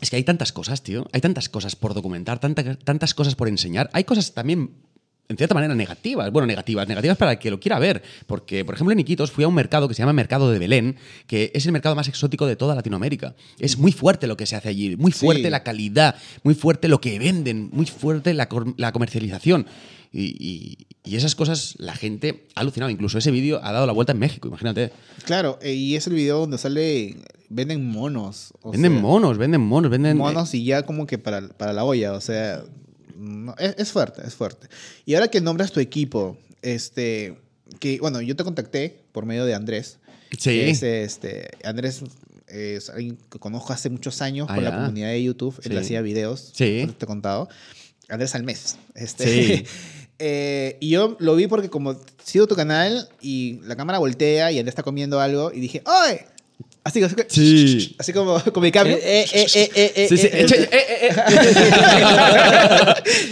[0.00, 3.48] es que hay tantas cosas, tío, hay tantas cosas por documentar, tanta- tantas cosas por
[3.48, 3.90] enseñar.
[3.92, 4.70] Hay cosas también
[5.30, 8.74] en cierta manera negativas, bueno, negativas, negativas para el que lo quiera ver, porque por
[8.74, 10.96] ejemplo en Iquitos fui a un mercado que se llama Mercado de Belén,
[11.26, 13.34] que es el mercado más exótico de toda Latinoamérica.
[13.58, 15.50] Es muy fuerte lo que se hace allí, muy fuerte Sí.
[15.50, 19.66] la calidad, muy fuerte lo que venden, muy fuerte la, la comercialización.
[20.10, 23.92] Y, y- y esas cosas la gente ha alucinado, incluso ese vídeo ha dado la
[23.92, 24.92] vuelta en México, imagínate.
[25.26, 27.16] Claro, eh, y es el video donde sale,
[27.48, 28.52] venden monos.
[28.62, 30.16] o venden sea, monos, venden monos, venden...
[30.16, 32.62] monos y ya como que para, para la olla, o sea,
[33.16, 34.68] no, es, es fuerte, es fuerte.
[35.06, 37.36] Y ahora que nombras tu equipo, este,
[37.80, 39.98] que, bueno, yo te contacté por medio de Andrés.
[40.38, 40.60] Sí.
[40.60, 42.02] es, este, Andrés
[42.46, 45.76] es alguien que conozco hace muchos años Ah, por la comunidad de YouTube, él Sí.
[45.78, 46.86] hacía videos, Sí.
[46.98, 47.48] te he contado.
[48.08, 48.76] Andrés Almes.
[48.94, 49.64] Este, Sí.
[50.18, 54.58] eh, y yo lo vi porque como sigo tu canal y la cámara voltea y
[54.58, 56.26] Andrés está comiendo algo y dije, ¡Oye!
[56.88, 57.94] Así, así, Sí.
[57.98, 58.96] así como, como mi cambio.
[58.96, 60.68] Eh, eh, eh, eh, eh, Sí, sí, eh, echa- eh.
[60.72, 61.14] eh, eh, eh.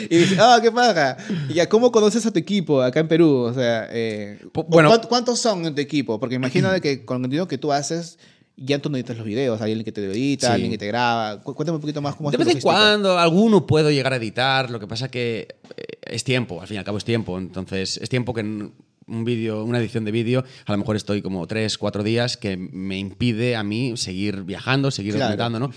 [0.10, 1.16] y dice, ah, qué paja.
[1.48, 3.46] Y ya, ¿cómo conoces a tu equipo acá en Perú?
[3.50, 4.38] O sea, eh,
[4.68, 4.90] bueno.
[4.90, 6.20] ¿cuánto- ¿cuántos son en tu equipo?
[6.20, 8.18] Porque imagino de que con el contenido que tú haces,
[8.58, 9.58] ya tú no editas los videos.
[9.62, 10.52] Hay alguien que te edita, Sí.
[10.52, 11.40] alguien que te graba.
[11.42, 14.68] Cu- Cuéntame un poquito más cómo De vez en cuando alguno puedo llegar a editar,
[14.70, 17.98] lo que pasa que eh, es tiempo, al fin y al cabo es tiempo, entonces
[18.02, 18.68] es tiempo que
[19.06, 22.56] un vídeo, una edición de vídeo, a lo mejor estoy como tres, cuatro días que
[22.56, 25.36] me impide a mí seguir viajando, seguir Claro.
[25.36, 25.72] documentando, ¿no?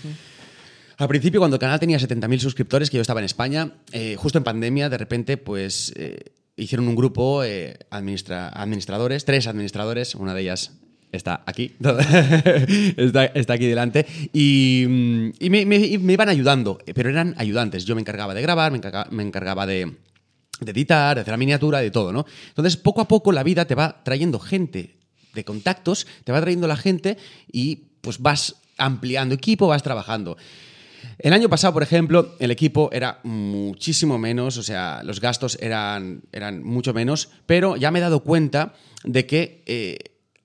[0.98, 4.36] Al principio, cuando el canal tenía 70.000 suscriptores, que yo estaba en España, eh, justo
[4.36, 10.34] en pandemia, de repente, pues eh, hicieron un grupo, eh, administra- administradores, tres administradores, una
[10.34, 10.72] de ellas
[11.12, 11.72] está aquí,
[12.96, 17.84] está, está aquí delante, y, mm, y me, me- iban ayudando, pero eran ayudantes.
[17.84, 19.92] Yo me encargaba de grabar, me me encargaba de,
[20.60, 22.26] de editar, de hacer la miniatura, de todo, ¿no?
[22.48, 24.96] Entonces, poco a poco la vida te va trayendo gente
[25.34, 27.16] de contactos, te va trayendo la gente
[27.50, 30.36] y pues vas ampliando equipo, vas trabajando.
[31.18, 36.22] El año pasado, por ejemplo, el equipo era muchísimo menos, o sea, los gastos eran,
[36.32, 39.98] eran mucho menos, pero ya me he dado cuenta de que eh,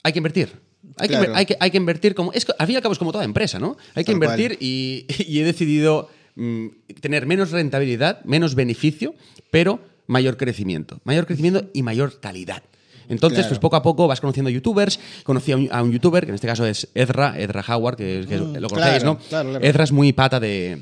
[0.04, 0.66] hay que invertir.
[0.98, 2.32] Hay, que, hay, que, hay que invertir como...
[2.32, 3.76] Es, al fin y al cabo es como toda empresa, ¿no?
[3.96, 6.68] Hay que Tal invertir y, y he decidido mm,
[7.02, 9.16] tener menos rentabilidad, menos beneficio,
[9.52, 11.00] pero mayor crecimiento.
[11.04, 12.64] Mayor crecimiento y mayor calidad.
[13.08, 13.50] Entonces, Claro.
[13.50, 15.00] pues poco a poco vas conociendo youtubers.
[15.24, 18.26] Conocí a un, a un youtuber, que en este caso es Ezra, Ezra Howard, que,
[18.28, 19.20] que lo conocéis, claro, ¿no?
[19.30, 19.66] claro, claro.
[19.66, 20.82] Ezra es muy pata de,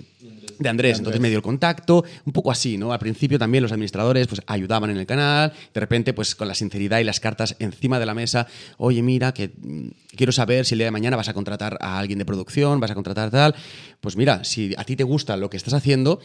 [0.58, 2.94] de Andrés, entonces me dio el contacto, un poco así, ¿no?
[2.94, 6.56] Al principio también los administradores pues ayudaban en el canal, de repente pues con la
[6.56, 8.48] sinceridad y las cartas encima de la mesa,
[8.78, 12.00] oye mira que mm, quiero saber si el día de mañana vas a contratar a
[12.00, 13.56] alguien de producción, vas a contratar tal,
[14.00, 16.22] pues mira, si a ti te gusta lo que estás haciendo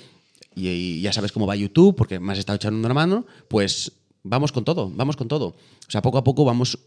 [0.55, 3.92] y, y ya sabes cómo va YouTube, porque me has estado echando una mano, pues
[4.22, 5.46] vamos con todo, vamos con todo.
[5.49, 6.78] O sea, poco a poco vamos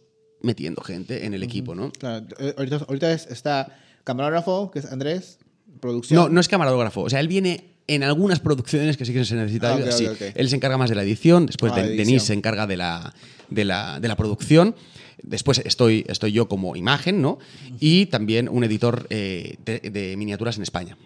[0.42, 1.92] metiendo gente en el equipo, ¿no?
[1.92, 5.40] Claro, eh, ahorita, ahorita es- está camarógrafo, que es Andrés,
[5.80, 6.20] producción.
[6.20, 7.02] No, no es camarógrafo.
[7.02, 10.08] O sea, él viene en algunas producciones que sí que se necesita Ah, sí.
[10.36, 12.06] Él se encarga más de la edición, después Ah, de- de edición.
[12.08, 13.14] Denise se encarga de la,
[13.50, 14.76] de la, de la producción.
[15.24, 17.38] Después estoy, estoy yo como imagen, ¿no?
[17.80, 20.98] Y también un editor eh, de, de miniaturas en España.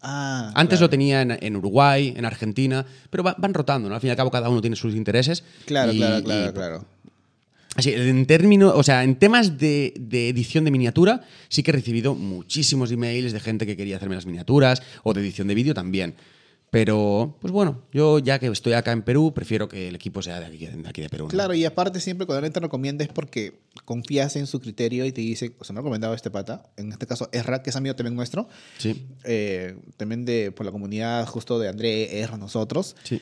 [0.00, 0.86] Ah, Antes claro.
[0.86, 3.94] lo tenía en, en Uruguay, en Argentina, pero va- van rotando, ¿no?
[3.94, 5.44] Al fin y al cabo cada uno tiene sus intereses.
[5.64, 6.84] Claro, y- claro, claro, y- claro.
[7.74, 11.74] Así, en términos, o sea, en temas de, de edición de miniatura, sí que he
[11.74, 15.72] recibido muchísimos emails de gente que quería hacerme las miniaturas o de edición de vídeo
[15.72, 16.14] también.
[16.70, 20.40] Pero, pues bueno, yo ya que estoy acá en Perú, prefiero que el equipo sea
[20.40, 21.24] de aquí de, aquí de Perú.
[21.24, 21.28] ¿no?
[21.30, 23.54] Claro, y aparte siempre cuando alguien te recomienda es porque
[23.84, 26.92] confías en su criterio y te dice, o sea, me ha recomendado este pata, en
[26.92, 31.26] este caso Erra, que es amigo también nuestro, Sí, eh, también de por la comunidad
[31.26, 32.96] justo de André, Erra, nosotros.
[33.04, 33.20] sí.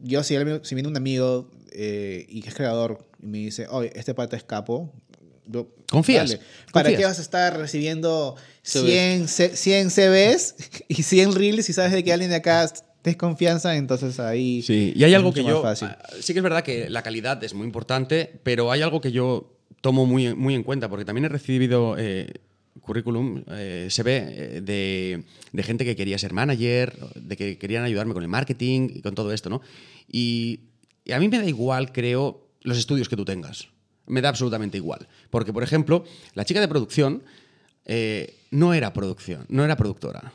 [0.00, 3.90] Yo si, si viene un amigo eh, y que es creador y me dice, oye,
[3.96, 4.92] este pata es capo,
[5.44, 6.40] yo, Confías, dale.
[6.72, 6.98] ¿Para confías.
[7.00, 8.84] qué vas a estar recibiendo CVs.
[8.86, 10.54] 100, C- 100 CVs
[10.88, 12.70] y 100 reels si sabes de que alguien de acá
[13.02, 13.76] desconfianza?
[13.76, 14.62] Entonces ahí...
[14.62, 15.62] Sí, y hay algo que yo.
[15.62, 15.88] fácil.
[15.88, 19.10] ah, Sí que es verdad que la calidad es muy importante, pero hay algo que
[19.10, 22.32] yo tomo muy, muy en cuenta, porque también he recibido eh,
[22.80, 27.84] currículum, eh, se ve, eh, de, de gente que quería ser manager, de que querían
[27.84, 29.60] ayudarme con el marketing y con todo esto, ¿no?
[30.10, 30.60] Y,
[31.04, 33.68] y a mí me da igual, creo, los estudios que tú tengas.
[34.06, 35.08] Me da absolutamente igual.
[35.30, 36.04] Porque, por ejemplo,
[36.34, 37.22] la chica de producción
[37.84, 40.32] eh, no era producción, no era productora.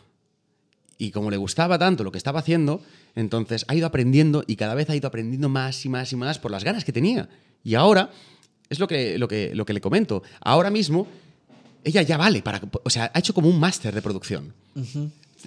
[0.97, 2.81] Y como le gustaba tanto lo que estaba haciendo,
[3.15, 6.39] entonces ha ido aprendiendo y cada vez ha ido aprendiendo más y más y más
[6.39, 7.29] por las ganas que tenía.
[7.63, 8.11] Y ahora,
[8.74, 11.07] es lo que, lo que, lo que le comento, ahora mismo
[11.84, 12.61] ella ya vale para...
[12.84, 14.53] O sea, ha hecho como un máster de producción.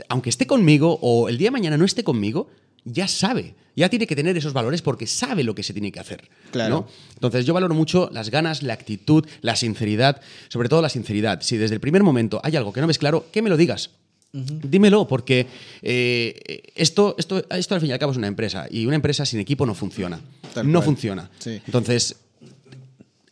[0.08, 2.48] Aunque esté conmigo o el día de mañana no esté conmigo,
[2.84, 6.00] ya sabe, ya tiene que tener esos valores porque sabe lo que se tiene que
[6.00, 6.28] hacer.
[6.50, 6.70] Claro.
[6.70, 6.88] ¿no?
[7.14, 11.40] Entonces yo valoro mucho las ganas, la actitud, la sinceridad, sobre todo la sinceridad.
[11.42, 13.90] Si desde el primer momento hay algo que no ves claro, que me lo digas.
[14.32, 15.46] Dímelo, porque
[15.80, 19.24] eh, esto, esto, esto al fin y al cabo es una empresa y una empresa
[19.24, 20.20] sin equipo no funciona.
[20.52, 20.84] Tal no cual.
[20.84, 21.30] funciona.
[21.38, 21.62] Sí.
[21.64, 22.16] Entonces,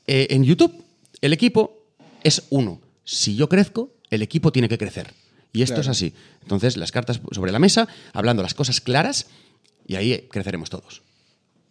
[0.06, 0.72] eh, en YouTube,
[1.20, 1.86] el equipo
[2.22, 2.80] es uno.
[3.04, 5.12] Si yo crezco, el equipo tiene que crecer.
[5.52, 5.82] Y esto Claro.
[5.82, 6.14] es así.
[6.42, 9.26] Entonces, las cartas sobre la mesa, hablando las cosas claras,
[9.86, 11.02] y ahí creceremos todos.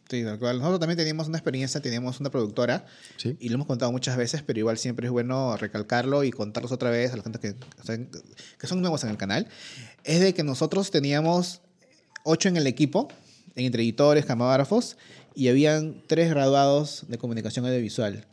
[0.09, 0.57] Sí, tal cual.
[0.59, 2.85] Nosotros también teníamos una experiencia, teníamos una productora
[3.17, 3.35] Sí.
[3.39, 6.91] y lo hemos contado muchas veces, pero igual siempre es bueno recalcarlo y contarlos otra
[6.91, 7.55] vez a la gente que,
[8.59, 9.47] que son nuevos en el canal.
[10.03, 11.61] Es de que nosotros teníamos
[12.23, 13.07] ocho en el equipo,
[13.55, 14.97] entre editores, camarógrafos,
[15.35, 18.25] y habían tres graduados de comunicación audiovisual.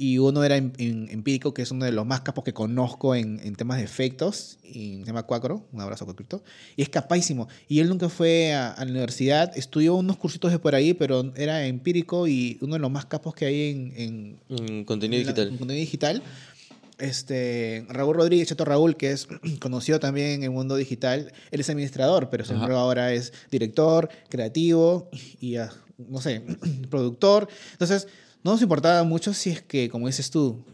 [0.00, 3.16] Y uno era em- em- empírico, que es uno de los más capos que conozco
[3.16, 6.44] en, en temas de efectos, y se llama Cuacro, un abrazo Cuacrito,
[6.76, 7.48] y es capísimo.
[7.68, 11.32] Y él nunca fue a, a la universidad, estudió unos cursitos de por ahí, pero
[11.34, 15.48] era empírico y uno de los más capos que hay en, en, contenido digital.
[15.48, 16.22] en contenido digital.
[16.98, 19.28] Este, Raúl Rodríguez, Chato Raúl, que es
[19.60, 25.08] conocido también en el mundo digital, él es administrador, pero embargo ahora es director, creativo
[25.40, 26.42] y, ah, no sé,
[26.90, 27.48] productor.
[27.72, 28.08] Entonces,
[28.42, 30.64] no nos importaba mucho si es que, como dices tú,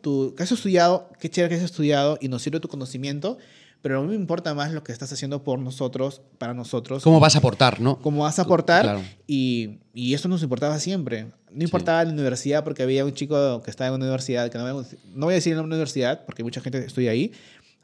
[0.00, 3.38] tú, que has estudiado, qué chévere que has estudiado y nos sirve tu conocimiento,
[3.84, 7.02] pero a mí me importa más lo que estás haciendo por nosotros, para nosotros.
[7.02, 7.98] ¿Cómo vas a aportar, no?
[7.98, 9.02] cómo vas a aportar Claro.
[9.26, 11.26] y, y eso nos importaba siempre.
[11.52, 14.64] No importaba la universidad porque había un chico que estaba en una universidad, que no
[14.72, 17.32] voy, a, no voy a decir el nombre de universidad porque mucha gente estudia ahí,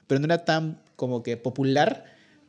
[0.07, 2.07] pero no era tan como que popular,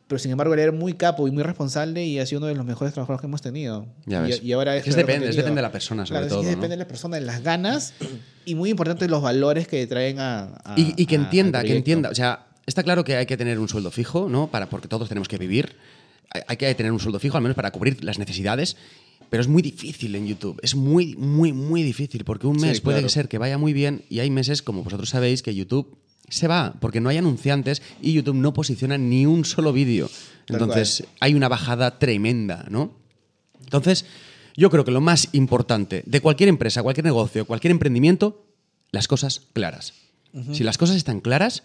[0.08, 2.56] pero sin embargo él era muy capo y muy responsable y ha sido uno de
[2.56, 3.86] los mejores trabajadores que hemos tenido.
[4.06, 4.42] Ya ves.
[4.42, 6.46] y ahora Es es depende, es depende de la persona, sobre Claro, es todo, que
[6.48, 6.52] ¿no?
[6.56, 7.94] depende de la persona, de las ganas
[8.46, 10.56] y muy importante los valores que traen a...
[10.64, 12.10] a- Y, y que a- entienda, que entienda.
[12.10, 14.48] O sea, está claro que hay que tener un sueldo fijo, ¿no?
[14.48, 15.76] Para, porque todos tenemos que vivir.
[16.34, 18.78] Hay, hay que tener un sueldo fijo, al menos para cubrir las necesidades.
[19.30, 20.60] Pero es muy difícil en YouTube.
[20.62, 22.26] Es muy, muy, muy difícil.
[22.26, 23.10] Porque un Sí, mes puede claro.
[23.10, 25.98] ser que vaya muy bien y hay meses, como vosotros sabéis, que YouTube
[26.28, 30.10] se va porque no hay anunciantes y YouTube no posiciona ni un solo vídeo.
[30.48, 32.94] Entonces, hay una bajada tremenda, ¿no?
[33.64, 34.06] Entonces,
[34.58, 38.46] yo creo que lo más importante de cualquier empresa, cualquier negocio, cualquier emprendimiento,
[38.92, 39.94] las cosas claras.
[40.52, 41.64] Si las cosas están claras,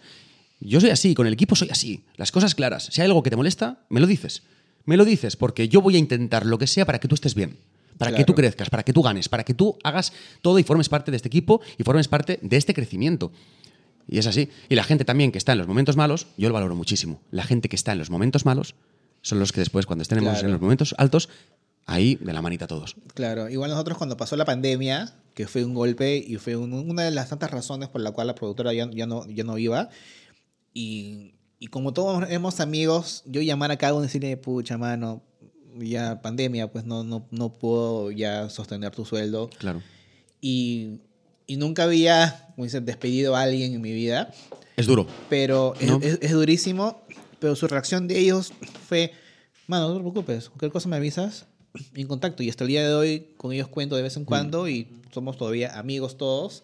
[0.59, 2.85] yo soy así, con el equipo soy así, las cosas claras.
[2.91, 4.43] Si hay algo que te molesta, me lo dices.
[4.85, 7.35] Me lo dices porque yo voy a intentar lo que sea para que tú estés
[7.35, 7.57] bien,
[7.97, 8.25] para que Claro.
[8.27, 11.17] tú crezcas, para que tú ganes, para que tú hagas todo y formes parte de
[11.17, 13.31] este equipo y formes parte de este crecimiento.
[14.07, 14.49] Y es así.
[14.69, 17.19] Y la gente también que está en los momentos malos, yo lo valoro muchísimo.
[17.31, 18.75] La gente que está en los momentos malos
[19.21, 20.45] son los que después, cuando estemos Claro.
[20.47, 21.27] en los momentos altos,
[21.85, 22.95] ahí de la manita todos.
[23.13, 27.03] Claro, igual nosotros cuando pasó la pandemia, que fue un golpe y fue un- una
[27.03, 29.89] de las tantas razones por la cual la productora ya, ya, no, ya no iba,
[30.73, 35.23] y, y como todos éramos amigos, yo llamar a cada uno y decirle, pucha, mano,
[35.79, 39.49] ya pandemia, pues no, no, no puedo ya sostener tu sueldo.
[39.57, 39.81] Claro.
[40.41, 40.99] Y,
[41.47, 44.31] y nunca había, como dicen, despedido a alguien en mi vida,
[44.75, 45.07] Es duro.
[45.29, 45.99] pero es, ¿No?
[46.01, 47.01] es- es durísimo.
[47.39, 48.51] Pero su reacción de ellos
[48.87, 49.11] fue,
[49.67, 51.45] mano, no te preocupes, cualquier cosa me avisas,
[51.95, 52.43] en contacto.
[52.43, 55.37] Y hasta el día de hoy con ellos cuento de vez en cuando y somos
[55.37, 56.63] todavía amigos todos.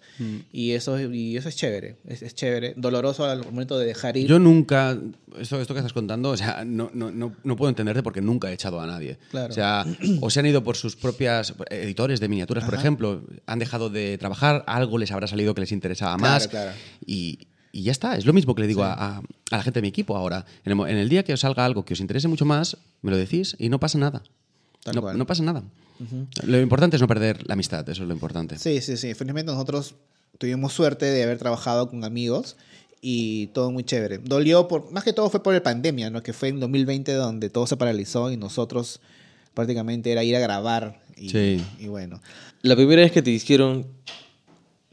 [0.51, 2.73] Y, eso, y eso es chévere, es, es chévere.
[2.77, 4.27] Doloroso al momento de dejar ir.
[4.27, 4.97] Yo nunca,
[5.39, 8.51] esto, esto que estás contando, o sea, no, no, no, no puedo entenderte porque nunca
[8.51, 9.17] he echado a nadie.
[9.31, 9.49] Claro.
[9.51, 9.85] O sea,
[10.21, 12.83] o se han ido por sus propias editores de miniaturas, por Ajá.
[12.83, 16.47] ejemplo, han dejado de trabajar, algo les habrá salido que les interesaba Claro, más.
[16.47, 16.71] claro.
[17.07, 17.39] Y,
[17.71, 19.81] y ya está, es lo mismo que le digo a, a- a la gente de
[19.81, 20.45] mi equipo ahora.
[20.63, 23.09] En el, en el día que os salga algo que os interese mucho más, me
[23.09, 24.21] lo decís y no pasa nada.
[24.83, 25.17] Tal No, cual.
[25.17, 25.63] no pasa nada.
[26.45, 28.57] Lo importante es no perder la amistad, eso es lo importante.
[28.57, 29.13] Sí, sí, sí.
[29.13, 29.95] Felizmente nosotros
[30.37, 32.57] tuvimos suerte de haber trabajado con amigos
[33.01, 34.17] y todo muy chévere.
[34.17, 36.21] Dolió, por, más que todo fue por la pandemia, ¿no?
[36.23, 38.99] Que fue en 2020 donde todo se paralizó y nosotros
[39.53, 40.99] prácticamente era ir a grabar.
[41.15, 41.63] Y, Sí.
[41.79, 42.21] y bueno.
[42.63, 43.85] La primera vez que te dijeron,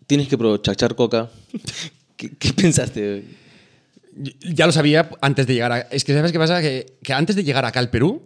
[0.06, 1.30] tienes que chachar coca,
[2.16, 3.24] ¿qué, qué pensaste?
[4.52, 5.78] Ya lo sabía antes de llegar a...
[5.80, 6.60] Es que ¿sabes qué pasa?
[6.60, 8.22] Que, que antes de llegar acá al Perú,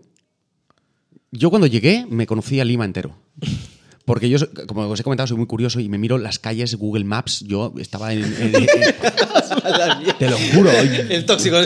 [1.36, 3.16] yo cuando llegué me conocía Lima entero.
[4.06, 7.04] Porque yo, como os he comentado, soy muy curioso y me miro las calles Google
[7.04, 7.40] Maps.
[7.40, 8.22] Yo estaba en...
[8.22, 8.66] en- en-
[10.18, 10.70] te lo juro.
[10.70, 11.56] El tóxico.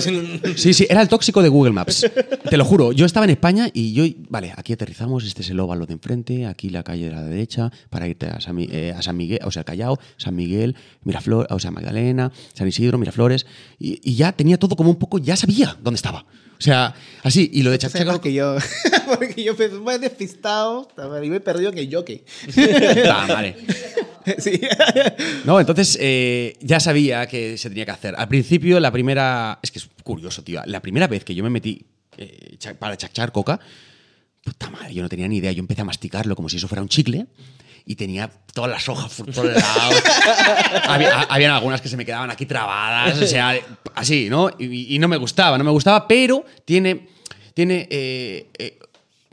[0.56, 2.06] Sí, sí, era el tóxico de Google Maps.
[2.48, 2.92] Te lo juro.
[2.92, 6.46] Yo estaba en España y yo, vale, aquí aterrizamos, este es el óvalo de enfrente,
[6.46, 9.50] aquí la calle de la derecha, para irte a San, eh, a San Miguel, o
[9.50, 13.46] sea, Callao, San Miguel, Miraflores, o sea, Magdalena, San Isidro, Miraflores.
[13.80, 16.24] Y, y ya tenía todo como un poco, ya sabía dónde estaba.
[16.58, 17.50] O sea, así.
[17.52, 18.12] Y lo de Chachaca.
[18.12, 18.56] porque yo,
[19.06, 20.88] porque yo me he despistado
[21.22, 22.24] y me he perdido en el jockey.
[23.10, 23.56] Ah, vale.
[24.38, 24.60] sí.
[25.44, 28.14] No, entonces eh, ya sabía que se tenía que hacer.
[28.16, 29.58] Al principio, la primera.
[29.62, 30.60] Es que es curioso, tío.
[30.66, 31.86] La primera vez que yo me metí
[32.16, 33.60] eh, para chachar coca,
[34.42, 35.52] puta madre, yo no tenía ni idea.
[35.52, 37.26] Yo empecé a masticarlo como si eso fuera un chicle
[37.88, 40.02] y tenía todas las hojas por todos lados.
[40.88, 43.58] Había, habían algunas que se me quedaban aquí trabadas, o sea,
[43.94, 44.50] así, ¿no?
[44.58, 47.08] Y, y no me gustaba, no me gustaba, pero tiene,
[47.54, 48.78] tiene eh, eh,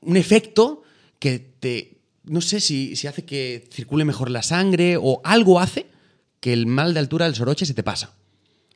[0.03, 0.83] un efecto
[1.19, 1.97] que te.
[2.23, 5.87] No sé si, si hace que circule mejor la sangre o algo hace
[6.39, 8.13] que el mal de altura del soroche se te pasa.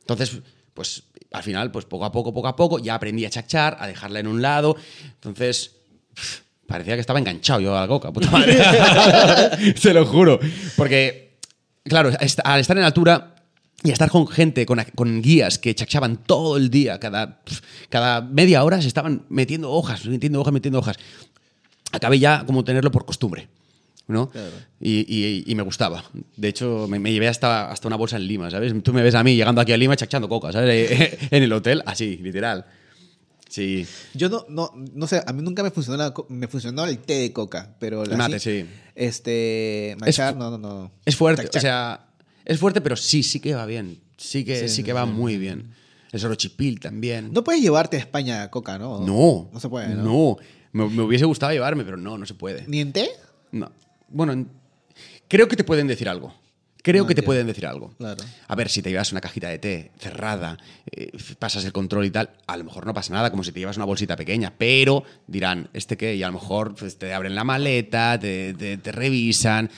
[0.00, 0.40] Entonces,
[0.74, 3.86] pues al final, pues poco a poco, poco a poco, ya aprendí a chachar, a
[3.86, 4.76] dejarla en un lado.
[5.14, 5.76] Entonces,
[6.70, 8.56] parecía que estaba enganchado yo a la coca, puta madre.
[9.76, 10.38] Se lo juro.
[10.76, 11.36] Porque,
[11.84, 12.10] claro,
[12.44, 13.34] al estar en altura
[13.82, 17.40] y estar con gente, con, con guías que chachaban todo el día, cada,
[17.88, 20.96] cada media hora se estaban metiendo hojas, metiendo hojas, metiendo hojas.
[21.92, 23.48] Acabé ya como tenerlo por costumbre.
[24.06, 24.28] ¿no?
[24.80, 26.02] Y, y- y me gustaba.
[26.36, 28.72] De hecho, me, me llevé hasta, hasta una bolsa en Lima, ¿sabes?
[28.82, 31.16] Tú me ves a mí llegando aquí a Lima chachando coca, ¿sabes?
[31.30, 32.64] en el hotel, así, literal.
[33.50, 33.86] Sí.
[34.14, 37.14] Yo no, no, no sé, a mí nunca me funcionó, la me funcionó el té
[37.14, 38.64] de coca, pero la mate, sí.
[38.94, 40.92] Este, machar, fu- no, no, no.
[41.04, 42.06] Es fuerte, o sea,
[42.44, 44.00] Es fuerte, pero sí, sí que va bien.
[44.16, 45.10] Sí que, Sí, que va sí.
[45.12, 45.74] muy bien.
[46.12, 47.32] El sorochipil también.
[47.32, 49.00] No puedes llevarte a España coca, ¿no?
[49.00, 49.50] No.
[49.52, 50.02] No se puede, ¿no?
[50.04, 50.36] No.
[50.72, 52.64] Me, me hubiese gustado llevarme, pero no, no se puede.
[52.68, 53.10] ¿Ni en té?
[53.52, 53.70] No.
[54.08, 54.48] Bueno, en-
[55.28, 56.34] creo que te pueden decir algo.
[56.82, 57.92] Creo que te pueden decir algo.
[57.98, 58.22] Claro.
[58.48, 60.56] A ver, si te llevas una cajita de té cerrada,
[60.90, 63.60] eh, pasas el control y tal, a lo mejor no pasa nada, como si te
[63.60, 66.14] llevas una bolsita pequeña, pero dirán, ¿este qué?
[66.14, 69.70] Y a lo mejor pues, te abren la maleta, te, te- te revisan.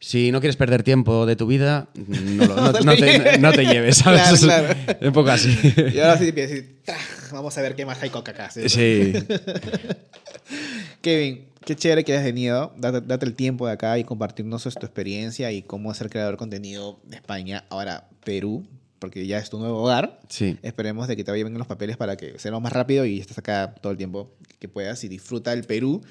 [0.00, 3.64] Si no quieres perder tiempo de tu vida, no, lo- no- No te no te,
[3.64, 3.98] lleves.
[3.98, 4.40] ¿sabes?
[4.40, 4.96] Claro, claro.
[5.00, 5.56] Es un poco así.
[5.94, 6.96] Y ahora sí te empieza a decir, "Tra,
[7.30, 8.50] vamos a ver qué más hay coca acá.
[8.50, 8.68] ¿sí?
[8.68, 9.12] Sí.
[11.00, 12.72] Kevin, qué chévere que hayas venido.
[12.76, 16.38] Date, date el tiempo de acá y compartirnos tu experiencia y cómo ser creador de
[16.38, 18.66] contenido de España, ahora Perú,
[18.98, 20.20] porque ya es tu nuevo hogar.
[20.28, 20.58] Sí.
[20.62, 23.18] Esperemos de que te vayan bien los papeles para que sea lo más rápido y
[23.18, 26.02] estés acá todo el tiempo que puedas y disfruta el Perú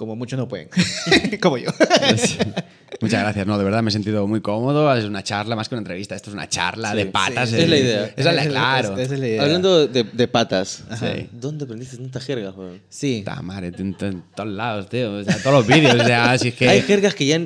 [0.00, 0.70] como muchos no pueden,
[1.42, 1.70] como yo.
[3.00, 4.94] Muchas gracias, no, de verdad me he sentido muy cómodo.
[4.94, 6.14] Es una charla más que una entrevista.
[6.14, 7.48] Esto es una charla Sí, de patas.
[7.48, 8.04] sí, es la idea.
[8.16, 8.96] Esa es la, claro.
[8.98, 9.42] es- es la idea.
[9.42, 11.28] Hablando de, de patas, Sí.
[11.32, 12.80] ¿dónde aprendiste tanta jerga, weón?
[12.88, 13.22] Sí.
[13.24, 15.14] Puta madre, en, en todos lados, tío.
[15.14, 15.94] O sea, todos los vídeos.
[15.94, 16.68] O sea, si es que.
[16.68, 17.40] Hay jergas que ya,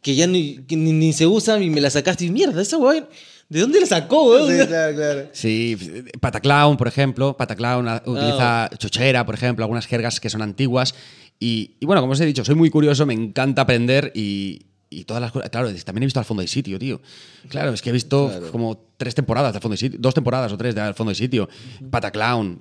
[0.00, 2.78] que ya ni, que ni, ni se usan y me la sacaste y mierda, esa
[2.78, 3.06] weón,
[3.54, 4.48] ¿de dónde la sacó, weón?
[4.50, 5.28] Sí, claro, claro.
[5.32, 5.76] Sí,
[6.20, 7.36] Pataclown, por ejemplo.
[7.36, 8.02] Pataclown Ah.
[8.04, 10.94] utiliza chochera, por ejemplo, algunas jergas que son antiguas.
[11.40, 15.04] Y, y bueno, como os he dicho, soy muy curioso, me encanta aprender y, y
[15.04, 15.50] todas las cosas.
[15.50, 17.00] Claro, también he visto al fondo de sitio, tío.
[17.48, 18.50] Claro, es que he visto Claro.
[18.52, 21.10] como tres temporadas de al fondo de sitio, dos temporadas o tres de al fondo
[21.10, 21.48] de sitio.
[21.90, 22.60] Pataclown.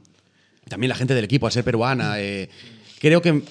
[0.69, 2.19] También la gente del equipo, al ser peruana.
[2.19, 2.49] eh,
[2.99, 3.41] creo que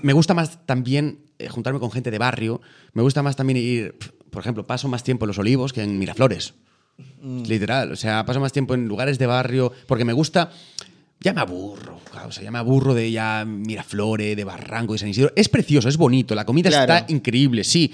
[0.00, 2.60] me gusta más también eh, juntarme con gente de barrio.
[2.94, 3.94] Me gusta más también ir,
[4.30, 6.54] por ejemplo, paso más tiempo en Los Olivos que en Miraflores.
[7.22, 7.92] Literal.
[7.92, 10.50] O sea, paso más tiempo en lugares de barrio porque me gusta.
[11.20, 14.98] Ya me aburro, claro, o sea, ya me aburro de ya Miraflores, de Barranco, de
[14.98, 15.30] San Isidro.
[15.36, 16.92] Es precioso, es bonito, la comida Claro.
[16.94, 17.92] está increíble, sí.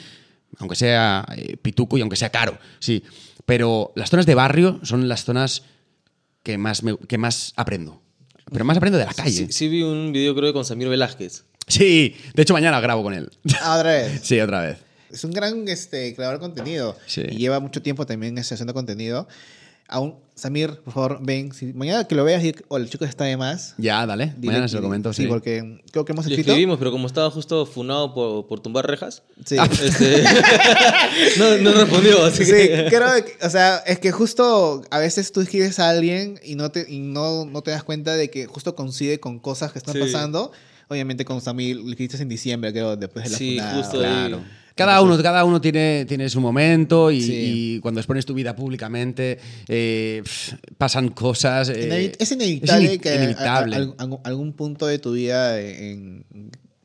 [0.59, 3.05] Aunque sea eh, pituco y aunque sea caro, sí.
[3.45, 5.63] Pero las zonas de barrio son las zonas
[6.43, 8.01] que más, me- que más aprendo.
[8.51, 9.31] Pero más aprendo de la calle.
[9.49, 11.45] Sí, sí vi un video creo con Samir Velázquez.
[11.67, 13.29] Sí, de hecho mañana grabo con él.
[13.61, 14.21] Ah, Otra vez.
[14.25, 14.79] Sí, otra vez.
[15.11, 16.97] Es un gran este, creador de contenido.
[17.07, 17.23] Sí.
[17.31, 19.27] Y lleva mucho tiempo también este, haciendo contenido.
[19.91, 21.51] Aún, Samir, por favor, ven.
[21.55, 23.75] Si mañana que lo veas y o el chico está de más.
[23.79, 24.35] Ya, dale.
[24.37, 25.27] dile- mañana se lo comento, sí.
[25.27, 26.51] porque creo que hemos escrito.
[26.51, 29.57] escribimos, pero como estaba justo funado por, por tumbar rejas, Sí.
[29.83, 30.25] este,
[31.39, 32.23] no, no respondió.
[32.27, 35.89] Así Sí, que, creo que, o sea, es que justo a veces tú escribes a
[35.89, 39.39] alguien y no te, y no, no te das cuenta de que justo coincide con
[39.39, 40.01] cosas que están Sí.
[40.01, 40.53] pasando.
[40.91, 43.75] Obviamente con Samir lo escribiste en diciembre, creo, después de la Sí, funada.
[43.83, 44.37] justo ahí.
[44.79, 47.33] Cada uno, cada uno tiene, tiene su momento y, Sí.
[47.77, 50.23] y cuando expones tu vida públicamente eh,
[50.79, 51.69] pasan cosas.
[51.69, 53.77] eh, es inevitable que a- inevitable.
[53.77, 56.25] a- a- algún- algún punto de tu vida en,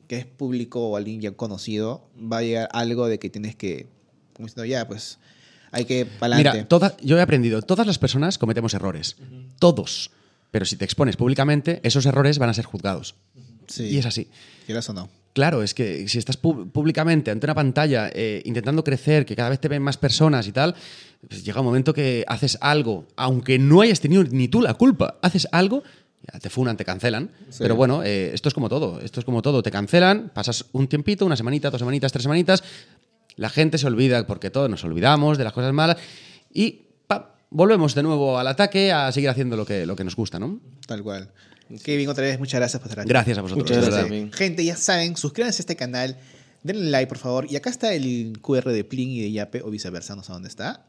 [0.08, 3.88] que es público o alguien ya conocido va a llegar algo de que tienes que,
[4.34, 5.20] como diciendo, ya, pues
[5.72, 9.16] hay que Mira, toda- yo he aprendido, todas las personas cometemos errores.
[9.60, 10.12] Todos.
[10.52, 13.16] Pero si te expones públicamente, esos errores van a ser juzgados.
[13.68, 14.28] Sí, Y es así.
[14.68, 15.10] quieras o no.
[15.34, 19.60] Claro, es que si estás públicamente ante una pantalla eh, intentando crecer, que cada vez
[19.60, 20.76] te ven más personas y tal,
[21.28, 25.18] pues llega un momento que haces algo, aunque no hayas tenido ni tú la culpa,
[25.24, 25.82] haces algo,
[26.32, 27.32] ya te funan, te cancelan.
[27.50, 27.58] Sí.
[27.60, 30.88] Pero bueno, eh, esto es como todo, esto es como todo, te cancelan, pasas un
[30.88, 32.64] tiempito, una semanita, dos semanitas, tres semanitas,
[33.36, 35.98] la gente se olvida, porque todos nos olvidamos de las cosas malas,
[36.54, 36.82] y
[37.50, 40.60] volvemos de nuevo al ataque a seguir haciendo lo que, lo que nos gusta, ¿no?
[40.88, 41.30] Tal cual.
[41.84, 43.10] Kevin, otra vez, muchas gracias por estar aquí.
[43.10, 44.02] Gracias a vosotros, Muchas gracias.
[44.02, 44.32] también.
[44.32, 46.18] Gente, ya saben, suscríbanse a este canal,
[46.64, 47.48] denle like, por favor.
[47.50, 50.50] Y acá está el QR de Plin y de Yape, o viceversa, no sé dónde
[50.50, 50.86] está.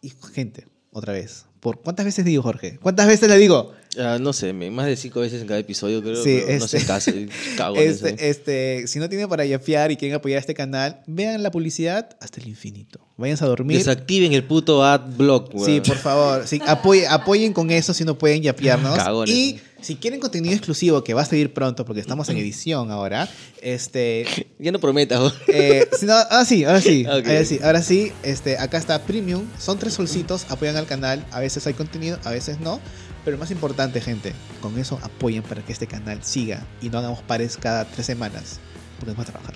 [0.00, 1.46] Y, gente, otra vez.
[1.60, 2.78] ¿Por cuántas veces digo, Jorge?
[2.82, 3.72] ¿Cuántas veces le digo?
[3.98, 6.16] Ah, no sé, más de cinco veces en cada episodio creo.
[6.16, 7.10] Sí, pero no este- se caso.
[7.56, 8.06] Cago en eso.
[8.06, 12.16] Este, este, si no tienen para yapear y quieren apoyar este canal, vean la publicidad
[12.20, 13.00] hasta el infinito.
[13.18, 13.76] Váyanse a dormir.
[13.76, 15.66] Desactiven el puto ad block, weón.
[15.66, 16.46] Sí, por favor.
[16.46, 18.96] Sí, apoyen, apoyen con eso si no pueden yapearnos.
[18.96, 19.34] Cagones.
[19.34, 23.28] Y si quieren contenido exclusivo que va a salir pronto porque estamos en edición ahora,
[23.60, 24.24] este,
[24.58, 25.34] Ya no prometas.
[25.48, 27.26] Eh, si no, ahora sí, ahora sí, Ok.
[27.26, 31.40] ahora sí, ahora sí, este, acá está Premium, son tres solcitos, apoyan al canal, a
[31.40, 32.80] veces hay contenido, a veces no,
[33.24, 37.20] pero más importante, gente, con eso apoyen para que este canal siga y no hagamos
[37.22, 38.58] pares cada tres semanas,
[38.98, 39.54] porque vamos a trabajar.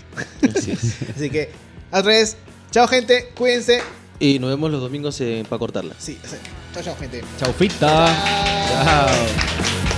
[0.56, 0.96] Así es.
[1.16, 1.50] Así que,
[1.90, 2.36] otra vez,
[2.70, 3.80] chao gente, cuídense,
[4.18, 5.94] Y nos vemos los domingos para cortarla.
[5.98, 6.18] sí,
[6.74, 7.22] chao, chao gente.
[7.38, 8.06] Chau, fita.
[8.68, 8.84] Chao.
[8.84, 9.95] Chao.